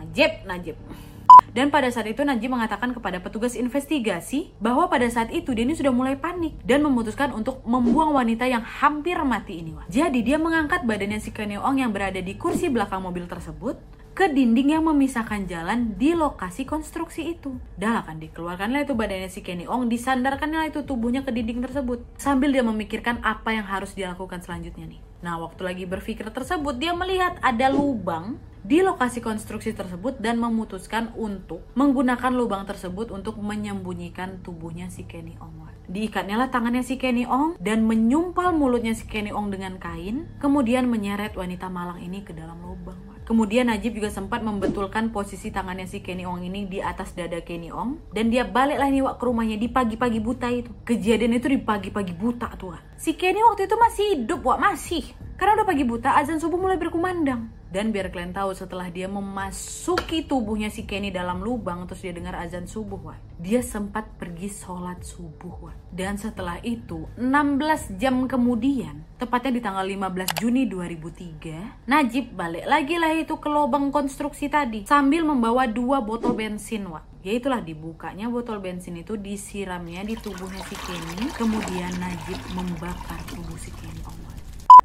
Najib, 0.00 0.32
Najib. 0.48 0.76
Dan 1.50 1.68
pada 1.68 1.90
saat 1.90 2.06
itu 2.06 2.22
Najib 2.22 2.48
mengatakan 2.48 2.94
kepada 2.94 3.18
petugas 3.18 3.58
investigasi 3.58 4.54
bahwa 4.62 4.86
pada 4.86 5.04
saat 5.10 5.34
itu 5.34 5.50
Denny 5.50 5.74
sudah 5.74 5.90
mulai 5.90 6.14
panik 6.14 6.54
dan 6.62 6.80
memutuskan 6.86 7.34
untuk 7.34 7.60
membuang 7.66 8.14
wanita 8.14 8.46
yang 8.46 8.62
hampir 8.62 9.18
mati 9.26 9.60
ini. 9.60 9.74
Wak. 9.74 9.90
Jadi 9.90 10.22
dia 10.22 10.38
mengangkat 10.38 10.86
badannya 10.86 11.18
si 11.18 11.34
Kenny 11.34 11.58
Ong 11.58 11.82
yang 11.82 11.90
berada 11.90 12.22
di 12.22 12.38
kursi 12.38 12.70
belakang 12.70 13.02
mobil 13.02 13.26
tersebut 13.26 13.76
ke 14.14 14.30
dinding 14.30 14.78
yang 14.78 14.84
memisahkan 14.86 15.46
jalan 15.50 15.98
di 15.98 16.14
lokasi 16.14 16.62
konstruksi 16.64 17.34
itu. 17.34 17.58
Dah 17.74 18.06
akan 18.06 18.22
dikeluarkanlah 18.22 18.86
itu 18.86 18.94
badannya 18.94 19.28
si 19.28 19.42
Kenny 19.42 19.66
Ong, 19.66 19.90
disandarkanlah 19.90 20.70
itu 20.70 20.86
tubuhnya 20.86 21.26
ke 21.26 21.34
dinding 21.34 21.66
tersebut. 21.66 22.06
Sambil 22.14 22.54
dia 22.54 22.62
memikirkan 22.62 23.18
apa 23.26 23.52
yang 23.52 23.66
harus 23.66 23.92
dilakukan 23.98 24.38
selanjutnya 24.40 24.86
nih. 24.86 25.09
Nah, 25.20 25.36
waktu 25.40 25.60
lagi 25.64 25.84
berpikir 25.84 26.28
tersebut, 26.32 26.80
dia 26.80 26.96
melihat 26.96 27.36
ada 27.44 27.68
lubang 27.68 28.40
di 28.60 28.84
lokasi 28.84 29.24
konstruksi 29.24 29.72
tersebut 29.72 30.20
dan 30.20 30.36
memutuskan 30.36 31.16
untuk 31.16 31.64
menggunakan 31.72 32.32
lubang 32.32 32.68
tersebut 32.68 33.08
untuk 33.08 33.40
menyembunyikan 33.40 34.44
tubuhnya 34.44 34.92
si 34.92 35.08
Kenny 35.08 35.36
Ong. 35.40 35.60
Diikatnya 35.90 36.38
lah 36.38 36.54
tangannya 36.54 36.86
si 36.86 37.00
Kenny 37.00 37.26
Ong 37.26 37.58
dan 37.58 37.82
menyumpal 37.82 38.54
mulutnya 38.54 38.94
si 38.94 39.10
Kenny 39.10 39.34
Ong 39.34 39.50
dengan 39.50 39.74
kain, 39.82 40.30
kemudian 40.38 40.86
menyeret 40.86 41.34
wanita 41.34 41.66
malang 41.66 41.98
ini 41.98 42.22
ke 42.22 42.30
dalam 42.30 42.62
lubang. 42.62 43.09
Kemudian 43.30 43.70
Najib 43.70 43.94
juga 43.94 44.10
sempat 44.10 44.42
membetulkan 44.42 45.14
posisi 45.14 45.54
tangannya 45.54 45.86
si 45.86 46.02
Kenny 46.02 46.26
Ong 46.26 46.42
ini 46.42 46.66
di 46.66 46.82
atas 46.82 47.14
dada 47.14 47.38
Kenny 47.38 47.70
Ong 47.70 48.10
dan 48.10 48.26
dia 48.26 48.42
baliklah 48.42 48.90
nih 48.90 49.06
Wak 49.06 49.22
ke 49.22 49.24
rumahnya 49.30 49.54
di 49.54 49.70
pagi-pagi 49.70 50.18
buta 50.18 50.50
itu. 50.50 50.74
Kejadian 50.82 51.38
itu 51.38 51.46
di 51.46 51.62
pagi-pagi 51.62 52.10
buta 52.10 52.50
tuh. 52.58 52.74
Si 52.98 53.14
Kenny 53.14 53.38
waktu 53.38 53.70
itu 53.70 53.78
masih 53.78 54.04
hidup 54.18 54.42
Wak, 54.42 54.58
masih. 54.58 55.06
Karena 55.38 55.62
udah 55.62 55.66
pagi 55.70 55.86
buta, 55.86 56.18
azan 56.18 56.42
subuh 56.42 56.58
mulai 56.58 56.74
berkumandang. 56.74 57.59
Dan 57.70 57.94
biar 57.94 58.10
kalian 58.10 58.34
tahu 58.34 58.50
setelah 58.50 58.90
dia 58.90 59.06
memasuki 59.06 60.26
tubuhnya 60.26 60.74
si 60.74 60.90
Kenny 60.90 61.14
dalam 61.14 61.38
lubang 61.38 61.86
terus 61.86 62.02
dia 62.02 62.10
dengar 62.10 62.34
azan 62.34 62.66
subuh, 62.66 62.98
wah. 62.98 63.18
Dia 63.38 63.62
sempat 63.62 64.18
pergi 64.18 64.50
sholat 64.50 65.06
subuh, 65.06 65.54
wah. 65.62 65.76
Dan 65.94 66.18
setelah 66.18 66.58
itu 66.66 67.06
16 67.14 67.94
jam 67.94 68.26
kemudian, 68.26 69.06
tepatnya 69.22 69.54
di 69.54 69.62
tanggal 69.62 69.86
15 69.86 70.42
Juni 70.42 70.66
2003, 70.66 71.86
Najib 71.86 72.34
balik 72.34 72.66
lagi 72.66 72.98
lah 72.98 73.14
itu 73.14 73.38
ke 73.38 73.46
lubang 73.46 73.94
konstruksi 73.94 74.50
tadi 74.50 74.82
sambil 74.90 75.22
membawa 75.22 75.70
dua 75.70 76.02
botol 76.02 76.34
bensin, 76.34 76.90
wah. 76.90 77.06
Yaitulah 77.22 77.62
dibukanya 77.62 78.26
botol 78.26 78.58
bensin 78.58 78.98
itu 78.98 79.14
disiramnya 79.14 80.02
di 80.02 80.18
tubuhnya 80.18 80.64
si 80.66 80.74
Kenny, 80.74 81.30
kemudian 81.38 81.92
Najib 82.02 82.40
membakar 82.50 83.20
tubuh 83.30 83.60
si 83.60 83.70
Kenny. 83.78 84.09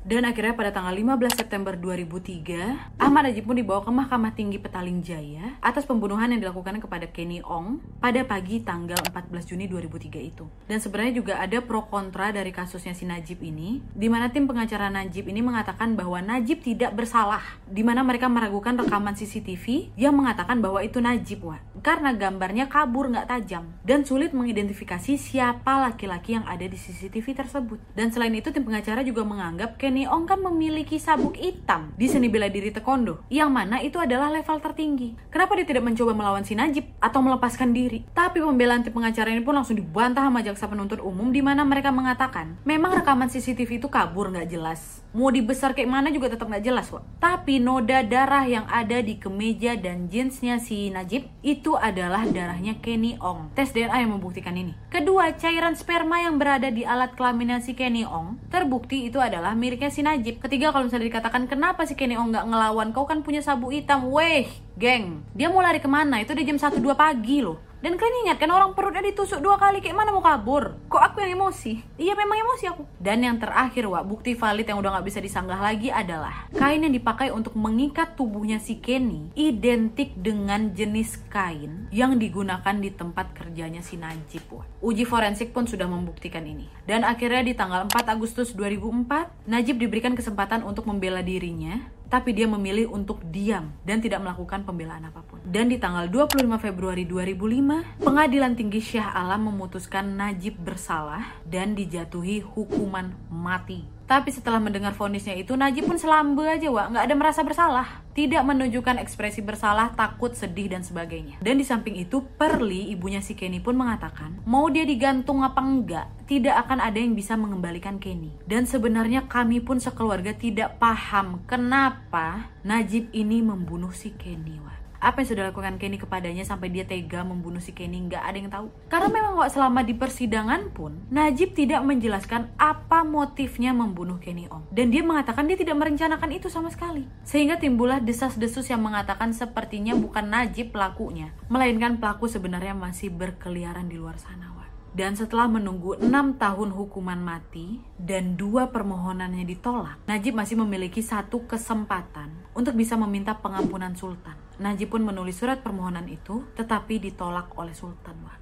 Dan 0.06 0.22
akhirnya 0.22 0.54
pada 0.54 0.70
tanggal 0.70 0.94
15 0.94 1.34
September 1.34 1.74
2003, 1.74 3.02
Ahmad 3.02 3.26
Najib 3.26 3.50
pun 3.50 3.58
dibawa 3.58 3.82
ke 3.82 3.90
Mahkamah 3.90 4.38
Tinggi 4.38 4.62
Petaling 4.62 5.02
Jaya 5.02 5.58
atas 5.66 5.90
pembunuhan 5.90 6.30
yang 6.30 6.46
dilakukan 6.46 6.78
kepada 6.78 7.10
Kenny 7.10 7.42
Ong 7.42 7.82
pada 7.98 8.22
pagi 8.22 8.62
tanggal 8.62 9.02
14 9.02 9.50
Juni 9.50 9.66
2003 9.66 10.22
itu. 10.22 10.46
Dan 10.70 10.78
sebenarnya 10.78 11.18
juga 11.18 11.42
ada 11.42 11.58
pro 11.58 11.90
kontra 11.90 12.30
dari 12.30 12.54
kasusnya 12.54 12.94
si 12.94 13.10
Najib 13.10 13.42
ini, 13.42 13.82
di 13.98 14.06
mana 14.06 14.30
tim 14.30 14.46
pengacara 14.46 14.94
Najib 14.94 15.26
ini 15.26 15.42
mengatakan 15.42 15.98
bahwa 15.98 16.22
Najib 16.22 16.62
tidak 16.62 16.94
bersalah, 16.94 17.42
di 17.66 17.82
mana 17.82 18.06
mereka 18.06 18.30
meragukan 18.30 18.78
rekaman 18.78 19.18
CCTV 19.18 19.90
yang 19.98 20.14
mengatakan 20.14 20.62
bahwa 20.62 20.86
itu 20.86 21.02
Najib, 21.02 21.50
wah. 21.50 21.58
Karena 21.82 22.14
gambarnya 22.14 22.70
kabur 22.70 23.10
nggak 23.10 23.26
tajam 23.26 23.74
dan 23.82 24.06
sulit 24.06 24.38
mengidentifikasi 24.38 25.18
siapa 25.18 25.82
laki-laki 25.82 26.38
yang 26.38 26.46
ada 26.46 26.66
di 26.66 26.78
CCTV 26.78 27.34
tersebut. 27.34 27.82
Dan 27.98 28.14
selain 28.14 28.34
itu 28.38 28.54
tim 28.54 28.62
pengacara 28.62 29.02
juga 29.02 29.26
menganggap 29.26 29.82
Kenny 29.82 29.95
Kenny 29.96 30.12
Ong 30.12 30.28
kan 30.28 30.44
memiliki 30.44 31.00
sabuk 31.00 31.40
hitam 31.40 31.96
di 31.96 32.12
seni 32.12 32.28
bela 32.28 32.52
diri 32.52 32.68
taekwondo, 32.68 33.24
yang 33.32 33.48
mana 33.48 33.80
itu 33.80 33.96
adalah 33.96 34.28
level 34.28 34.60
tertinggi. 34.60 35.16
Kenapa 35.32 35.56
dia 35.56 35.64
tidak 35.64 35.88
mencoba 35.88 36.12
melawan 36.12 36.44
si 36.44 36.52
Najib 36.52 36.84
atau 37.00 37.24
melepaskan 37.24 37.72
diri? 37.72 38.04
Tapi 38.12 38.44
pembelaan 38.44 38.84
tim 38.84 38.92
pengacara 38.92 39.32
ini 39.32 39.40
pun 39.40 39.56
langsung 39.56 39.80
dibantah 39.80 40.28
sama 40.28 40.44
jaksa 40.44 40.68
penuntut 40.68 41.00
umum 41.00 41.32
di 41.32 41.40
mana 41.40 41.64
mereka 41.64 41.96
mengatakan, 41.96 42.60
memang 42.68 42.92
rekaman 42.92 43.32
CCTV 43.32 43.80
itu 43.80 43.88
kabur 43.88 44.36
nggak 44.36 44.52
jelas. 44.52 45.00
Mau 45.16 45.32
dibesar 45.32 45.72
kayak 45.72 45.88
mana 45.88 46.12
juga 46.12 46.28
tetap 46.28 46.52
nggak 46.52 46.66
jelas, 46.68 46.92
Wak. 46.92 47.24
Tapi 47.24 47.64
noda 47.64 48.04
darah 48.04 48.44
yang 48.44 48.68
ada 48.68 49.00
di 49.00 49.16
kemeja 49.16 49.80
dan 49.80 50.12
jeansnya 50.12 50.60
si 50.60 50.92
Najib 50.92 51.32
itu 51.40 51.80
adalah 51.80 52.28
darahnya 52.28 52.84
Kenny 52.84 53.16
Ong. 53.24 53.56
Tes 53.56 53.72
DNA 53.72 54.04
yang 54.04 54.20
membuktikan 54.20 54.60
ini. 54.60 54.76
Kedua, 54.92 55.32
cairan 55.40 55.80
sperma 55.80 56.20
yang 56.20 56.36
berada 56.36 56.68
di 56.68 56.84
alat 56.84 57.16
kelaminnya 57.16 57.64
si 57.64 57.80
Kenny 57.80 58.04
Ong 58.04 58.44
terbukti 58.52 59.08
itu 59.08 59.24
adalah 59.24 59.56
miliknya 59.86 59.94
si 59.94 60.02
Najib. 60.02 60.36
Ketiga 60.42 60.74
kalau 60.74 60.90
misalnya 60.90 61.06
dikatakan 61.14 61.46
kenapa 61.46 61.86
si 61.86 61.94
Kenny 61.94 62.18
nggak 62.18 62.50
ngelawan, 62.50 62.90
kau 62.90 63.06
kan 63.06 63.22
punya 63.22 63.46
sabu 63.46 63.70
hitam, 63.70 64.10
weh, 64.10 64.50
geng. 64.82 65.22
Dia 65.38 65.54
mau 65.54 65.62
lari 65.62 65.78
ke 65.78 65.86
mana? 65.86 66.18
Itu 66.18 66.34
udah 66.34 66.46
jam 66.46 66.58
1-2 66.58 66.98
pagi 66.98 67.46
loh. 67.46 67.62
Dan 67.86 68.02
kalian 68.02 68.26
ingat 68.26 68.42
kan 68.42 68.50
orang 68.50 68.74
perutnya 68.74 69.06
ditusuk 69.06 69.46
dua 69.46 69.62
kali 69.62 69.78
kayak 69.78 69.94
mana 69.94 70.10
mau 70.10 70.26
kabur? 70.26 70.74
Kok 70.90 71.04
aku 71.06 71.22
yang 71.22 71.38
emosi? 71.38 71.86
Iya 72.02 72.18
memang 72.18 72.42
emosi 72.42 72.66
aku. 72.66 72.82
Dan 72.98 73.22
yang 73.22 73.38
terakhir 73.38 73.86
Wak, 73.86 74.10
bukti 74.10 74.34
valid 74.34 74.66
yang 74.66 74.82
udah 74.82 74.98
nggak 74.98 75.06
bisa 75.06 75.22
disanggah 75.22 75.62
lagi 75.62 75.94
adalah 75.94 76.50
kain 76.58 76.82
yang 76.82 76.90
dipakai 76.90 77.30
untuk 77.30 77.54
mengikat 77.54 78.18
tubuhnya 78.18 78.58
si 78.58 78.82
Kenny 78.82 79.30
identik 79.38 80.18
dengan 80.18 80.74
jenis 80.74 81.22
kain 81.30 81.86
yang 81.94 82.18
digunakan 82.18 82.74
di 82.74 82.90
tempat 82.90 83.38
kerjanya 83.38 83.86
si 83.86 84.02
Najib 84.02 84.50
Wak. 84.50 84.66
Uji 84.82 85.06
forensik 85.06 85.54
pun 85.54 85.70
sudah 85.70 85.86
membuktikan 85.86 86.42
ini. 86.42 86.66
Dan 86.90 87.06
akhirnya 87.06 87.46
di 87.46 87.54
tanggal 87.54 87.86
4 87.86 88.02
Agustus 88.10 88.58
2004, 88.58 89.46
Najib 89.46 89.78
diberikan 89.78 90.18
kesempatan 90.18 90.66
untuk 90.66 90.90
membela 90.90 91.22
dirinya 91.22 91.86
tapi 92.16 92.32
dia 92.32 92.48
memilih 92.48 92.96
untuk 92.96 93.20
diam 93.28 93.76
dan 93.84 94.00
tidak 94.00 94.24
melakukan 94.24 94.64
pembelaan 94.64 95.04
apa 95.04 95.20
pun. 95.28 95.44
Dan 95.44 95.68
di 95.68 95.76
tanggal 95.76 96.08
25 96.08 96.48
Februari 96.64 97.04
2005, 97.04 98.00
Pengadilan 98.00 98.56
Tinggi 98.56 98.80
Syah 98.80 99.12
Alam 99.12 99.52
memutuskan 99.52 100.16
Najib 100.16 100.56
bersalah 100.56 101.44
dan 101.44 101.76
dijatuhi 101.76 102.40
hukuman 102.40 103.12
mati 103.28 103.95
tapi 104.06 104.30
setelah 104.30 104.62
mendengar 104.62 104.94
vonisnya 104.94 105.34
itu, 105.34 105.58
Najib 105.58 105.90
pun 105.90 105.98
selambe 105.98 106.46
aja, 106.46 106.70
Wak. 106.70 106.94
Nggak 106.94 107.06
ada 107.10 107.16
merasa 107.18 107.42
bersalah. 107.42 107.88
Tidak 108.14 108.46
menunjukkan 108.46 109.02
ekspresi 109.02 109.42
bersalah, 109.42 109.98
takut, 109.98 110.38
sedih, 110.38 110.70
dan 110.70 110.86
sebagainya. 110.86 111.42
Dan 111.42 111.58
di 111.58 111.66
samping 111.66 111.98
itu, 111.98 112.22
Perli, 112.38 112.94
ibunya 112.94 113.20
si 113.20 113.34
Kenny 113.34 113.58
pun 113.58 113.74
mengatakan, 113.74 114.40
mau 114.46 114.70
dia 114.70 114.86
digantung 114.86 115.42
apa 115.42 115.58
enggak, 115.58 116.08
tidak 116.30 116.54
akan 116.64 116.86
ada 116.86 117.02
yang 117.02 117.18
bisa 117.18 117.34
mengembalikan 117.34 117.98
Kenny. 117.98 118.30
Dan 118.46 118.70
sebenarnya 118.70 119.26
kami 119.26 119.58
pun 119.58 119.82
sekeluarga 119.82 120.38
tidak 120.38 120.78
paham 120.78 121.42
kenapa 121.50 122.54
Najib 122.62 123.10
ini 123.10 123.42
membunuh 123.42 123.92
si 123.92 124.14
Kenny, 124.14 124.62
Wak 124.62 124.85
apa 125.06 125.22
yang 125.22 125.30
sudah 125.30 125.44
lakukan 125.54 125.78
Kenny 125.78 126.02
kepadanya 126.02 126.42
sampai 126.42 126.74
dia 126.74 126.82
tega 126.90 127.22
membunuh 127.22 127.62
si 127.62 127.78
Kenny? 127.78 128.02
Nggak 128.10 128.24
ada 128.26 128.38
yang 128.42 128.50
tahu. 128.50 128.68
Karena 128.90 129.10
memang 129.14 129.38
kok 129.38 129.54
selama 129.54 129.86
di 129.86 129.94
persidangan 129.94 130.74
pun 130.74 131.06
Najib 131.14 131.54
tidak 131.54 131.86
menjelaskan 131.86 132.50
apa 132.58 133.06
motifnya 133.06 133.70
membunuh 133.78 134.18
Kenny 134.18 134.50
Ong 134.50 134.66
dan 134.74 134.90
dia 134.90 135.06
mengatakan 135.06 135.46
dia 135.46 135.62
tidak 135.62 135.78
merencanakan 135.78 136.30
itu 136.34 136.50
sama 136.50 136.74
sekali. 136.74 137.06
Sehingga 137.22 137.62
timbullah 137.62 138.02
desas-desus 138.02 138.66
yang 138.74 138.82
mengatakan 138.82 139.30
sepertinya 139.38 139.94
bukan 139.94 140.26
Najib 140.26 140.74
pelakunya 140.74 141.30
melainkan 141.54 142.02
pelaku 142.02 142.26
sebenarnya 142.26 142.74
masih 142.74 143.14
berkeliaran 143.14 143.86
di 143.86 144.02
luar 144.02 144.18
sana 144.18 144.56
dan 144.96 145.12
setelah 145.20 145.52
menunggu 145.52 146.00
enam 146.00 146.40
tahun 146.40 146.72
hukuman 146.72 147.20
mati 147.20 147.84
dan 148.00 148.40
dua 148.40 148.72
permohonannya 148.72 149.44
ditolak, 149.44 150.00
Najib 150.08 150.40
masih 150.40 150.56
memiliki 150.56 151.04
satu 151.04 151.44
kesempatan 151.44 152.32
untuk 152.56 152.80
bisa 152.80 152.96
meminta 152.96 153.36
pengampunan 153.36 153.92
Sultan. 154.00 154.45
Najib 154.56 154.96
pun 154.96 155.04
menulis 155.04 155.36
surat 155.36 155.60
permohonan 155.60 156.08
itu, 156.08 156.48
tetapi 156.56 157.00
ditolak 157.00 157.52
oleh 157.60 157.76
Sultan. 157.76 158.16
Wah, 158.24 158.38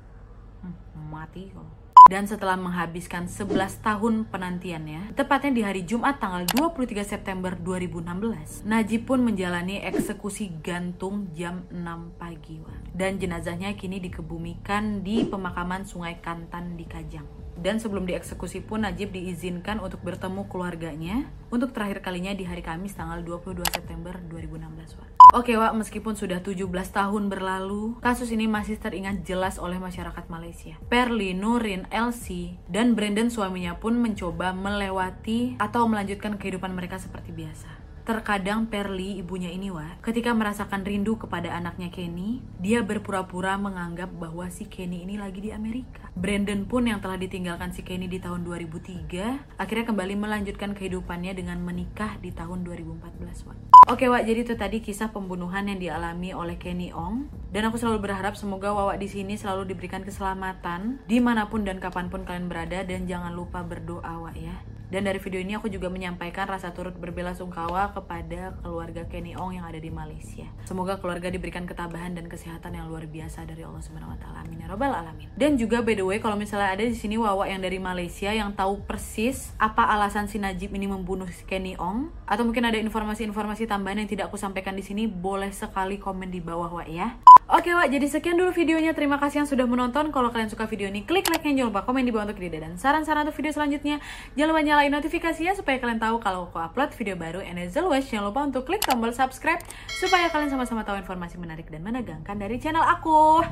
hmm, 0.61 1.09
mati 1.09 1.49
kok. 1.49 1.83
Dan 2.03 2.27
setelah 2.27 2.59
menghabiskan 2.59 3.31
11 3.31 3.79
tahun 3.79 4.27
penantiannya, 4.27 5.15
tepatnya 5.15 5.51
di 5.55 5.61
hari 5.63 5.87
Jumat 5.87 6.19
tanggal 6.19 6.43
23 6.51 6.99
September 6.99 7.55
2016, 7.55 8.67
Najib 8.67 9.07
pun 9.07 9.23
menjalani 9.23 9.79
eksekusi 9.79 10.51
gantung 10.59 11.31
jam 11.31 11.63
6 11.71 12.19
pagi. 12.19 12.59
Dan 12.91 13.23
jenazahnya 13.23 13.71
kini 13.79 14.03
dikebumikan 14.03 14.99
di 14.99 15.23
pemakaman 15.23 15.87
Sungai 15.87 16.19
Kantan 16.19 16.75
di 16.75 16.83
Kajang. 16.83 17.52
Dan 17.57 17.77
sebelum 17.77 18.09
dieksekusi 18.09 18.65
pun 18.65 18.85
Najib 18.85 19.13
diizinkan 19.13 19.77
untuk 19.79 20.01
bertemu 20.01 20.49
keluarganya 20.49 21.29
untuk 21.53 21.69
terakhir 21.71 22.01
kalinya 22.01 22.33
di 22.33 22.45
hari 22.45 22.65
Kamis 22.65 22.97
tanggal 22.97 23.21
22 23.21 23.61
September 23.69 24.17
2016. 24.31 24.97
Wak. 24.97 25.07
Oke 25.33 25.57
Wak, 25.57 25.73
meskipun 25.73 26.13
sudah 26.13 26.41
17 26.41 26.69
tahun 26.93 27.29
berlalu, 27.29 27.97
kasus 28.01 28.29
ini 28.29 28.45
masih 28.45 28.77
teringat 28.77 29.25
jelas 29.25 29.57
oleh 29.57 29.81
masyarakat 29.81 30.25
Malaysia. 30.29 30.77
Perli, 30.89 31.33
Nurin, 31.33 31.89
Elsie, 31.89 32.61
dan 32.69 32.93
Brandon 32.93 33.33
suaminya 33.33 33.77
pun 33.81 33.97
mencoba 33.97 34.53
melewati 34.53 35.57
atau 35.57 35.89
melanjutkan 35.89 36.37
kehidupan 36.37 36.73
mereka 36.73 37.01
seperti 37.01 37.33
biasa. 37.33 37.82
Terkadang 38.03 38.67
Perli, 38.67 39.23
ibunya 39.23 39.47
ini 39.47 39.71
wah, 39.71 39.95
ketika 40.03 40.35
merasakan 40.35 40.83
rindu 40.83 41.15
kepada 41.15 41.55
anaknya 41.55 41.87
Kenny, 41.87 42.43
dia 42.59 42.83
berpura-pura 42.83 43.55
menganggap 43.55 44.11
bahwa 44.19 44.43
si 44.51 44.67
Kenny 44.67 45.07
ini 45.07 45.15
lagi 45.15 45.39
di 45.39 45.55
Amerika. 45.55 46.11
Brandon 46.11 46.67
pun 46.67 46.83
yang 46.83 46.99
telah 46.99 47.15
ditinggalkan 47.15 47.71
si 47.71 47.79
Kenny 47.79 48.11
di 48.11 48.19
tahun 48.19 48.43
2003, 48.43 49.55
akhirnya 49.55 49.85
kembali 49.87 50.19
melanjutkan 50.19 50.75
kehidupannya 50.75 51.31
dengan 51.31 51.63
menikah 51.63 52.19
di 52.19 52.35
tahun 52.35 52.67
2014 52.67 53.47
wah. 53.47 53.55
Oke 53.87 54.11
Wak, 54.11 54.27
jadi 54.27 54.43
itu 54.43 54.59
tadi 54.59 54.83
kisah 54.83 55.15
pembunuhan 55.15 55.63
yang 55.71 55.79
dialami 55.79 56.35
oleh 56.35 56.59
Kenny 56.59 56.91
Ong. 56.91 57.31
Dan 57.55 57.71
aku 57.71 57.79
selalu 57.79 58.03
berharap 58.03 58.35
semoga 58.35 58.75
Wawa 58.75 58.99
di 58.99 59.07
sini 59.07 59.39
selalu 59.39 59.71
diberikan 59.71 60.03
keselamatan 60.03 60.99
di 61.07 61.23
mana 61.23 61.47
pun 61.47 61.63
dan 61.63 61.79
kapan 61.79 62.11
pun 62.11 62.27
kalian 62.27 62.51
berada 62.51 62.83
dan 62.83 63.07
jangan 63.07 63.31
lupa 63.31 63.63
berdoa 63.63 64.27
Wak 64.27 64.35
ya. 64.35 64.72
Dan 64.93 65.09
dari 65.09 65.17
video 65.17 65.41
ini 65.41 65.57
aku 65.57 65.73
juga 65.73 65.89
menyampaikan 65.89 66.45
rasa 66.45 66.69
turut 66.69 66.93
berbela 66.93 67.33
sungkawa 67.33 67.89
kepada 67.97 68.53
keluarga 68.61 69.09
Kenny 69.09 69.33
Ong 69.33 69.57
yang 69.57 69.65
ada 69.65 69.81
di 69.81 69.89
Malaysia. 69.89 70.45
Semoga 70.69 71.01
keluarga 71.01 71.33
diberikan 71.33 71.65
ketabahan 71.65 72.13
dan 72.13 72.29
kesehatan 72.29 72.77
yang 72.77 72.93
luar 72.93 73.09
biasa 73.09 73.41
dari 73.49 73.65
Allah 73.65 73.81
Subhanahu 73.81 74.13
wa 74.13 74.19
taala. 74.21 74.45
Amin 74.45 74.61
ya 74.61 74.69
rabbal 74.69 74.93
alamin. 74.93 75.33
Dan 75.33 75.57
juga 75.57 75.81
by 75.81 75.97
the 75.97 76.05
way 76.05 76.21
kalau 76.21 76.37
misalnya 76.37 76.77
ada 76.77 76.85
di 76.85 76.93
sini 76.93 77.17
Wawa 77.17 77.49
yang 77.49 77.65
dari 77.65 77.81
Malaysia 77.81 78.29
yang 78.29 78.53
tahu 78.53 78.85
persis 78.85 79.57
apa 79.57 79.81
alasan 79.81 80.29
si 80.29 80.37
Najib 80.37 80.69
ini 80.77 80.85
membunuh 80.85 81.25
Kenny 81.49 81.73
Ong 81.81 82.13
atau 82.29 82.45
mungkin 82.45 82.61
ada 82.61 82.77
informasi-informasi 82.77 83.65
tambahan 83.65 84.05
yang 84.05 84.09
tidak 84.13 84.29
aku 84.29 84.37
sampaikan 84.37 84.77
di 84.77 84.85
sini, 84.85 85.09
boleh 85.09 85.49
sekali 85.49 85.97
komen 85.97 86.29
di 86.29 86.37
bawah 86.37 86.69
Wak 86.69 86.89
ya. 86.93 87.17
Oke 87.53 87.69
Wak, 87.69 87.85
jadi 87.93 88.09
sekian 88.09 88.33
dulu 88.33 88.49
videonya. 88.49 88.97
Terima 88.97 89.21
kasih 89.21 89.45
yang 89.45 89.49
sudah 89.49 89.69
menonton. 89.69 90.09
Kalau 90.09 90.33
kalian 90.33 90.49
suka 90.49 90.65
video 90.65 90.89
ini, 90.89 91.05
klik 91.05 91.29
like 91.29 91.45
yang 91.45 91.53
jangan 91.53 91.69
lupa 91.69 91.85
komen 91.85 92.01
di 92.01 92.09
bawah 92.09 92.25
untuk 92.25 92.41
ide 92.41 92.57
dan 92.57 92.81
saran-saran 92.81 93.29
untuk 93.29 93.37
video 93.37 93.53
selanjutnya. 93.53 94.01
Jangan 94.33 94.49
lupa 94.49 94.61
nyalain 94.65 94.89
notifikasinya 94.89 95.53
supaya 95.53 95.77
kalian 95.77 96.01
tahu 96.01 96.17
kalau 96.17 96.49
aku 96.49 96.57
upload 96.57 96.89
video 96.97 97.13
baru. 97.13 97.45
And 97.45 97.61
as 97.61 97.77
always, 97.77 98.09
jangan 98.09 98.33
lupa 98.33 98.41
untuk 98.49 98.65
klik 98.65 98.81
tombol 98.81 99.13
subscribe 99.13 99.61
supaya 100.01 100.33
kalian 100.33 100.49
sama-sama 100.49 100.81
tahu 100.81 100.97
informasi 100.97 101.37
menarik 101.37 101.69
dan 101.69 101.85
menegangkan 101.85 102.41
dari 102.41 102.57
channel 102.57 102.81
aku. 102.81 103.45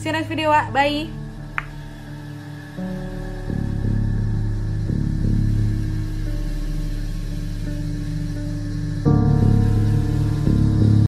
See 0.00 0.08
you 0.08 0.16
next 0.16 0.32
video, 0.32 0.48
Bye! 0.72 1.12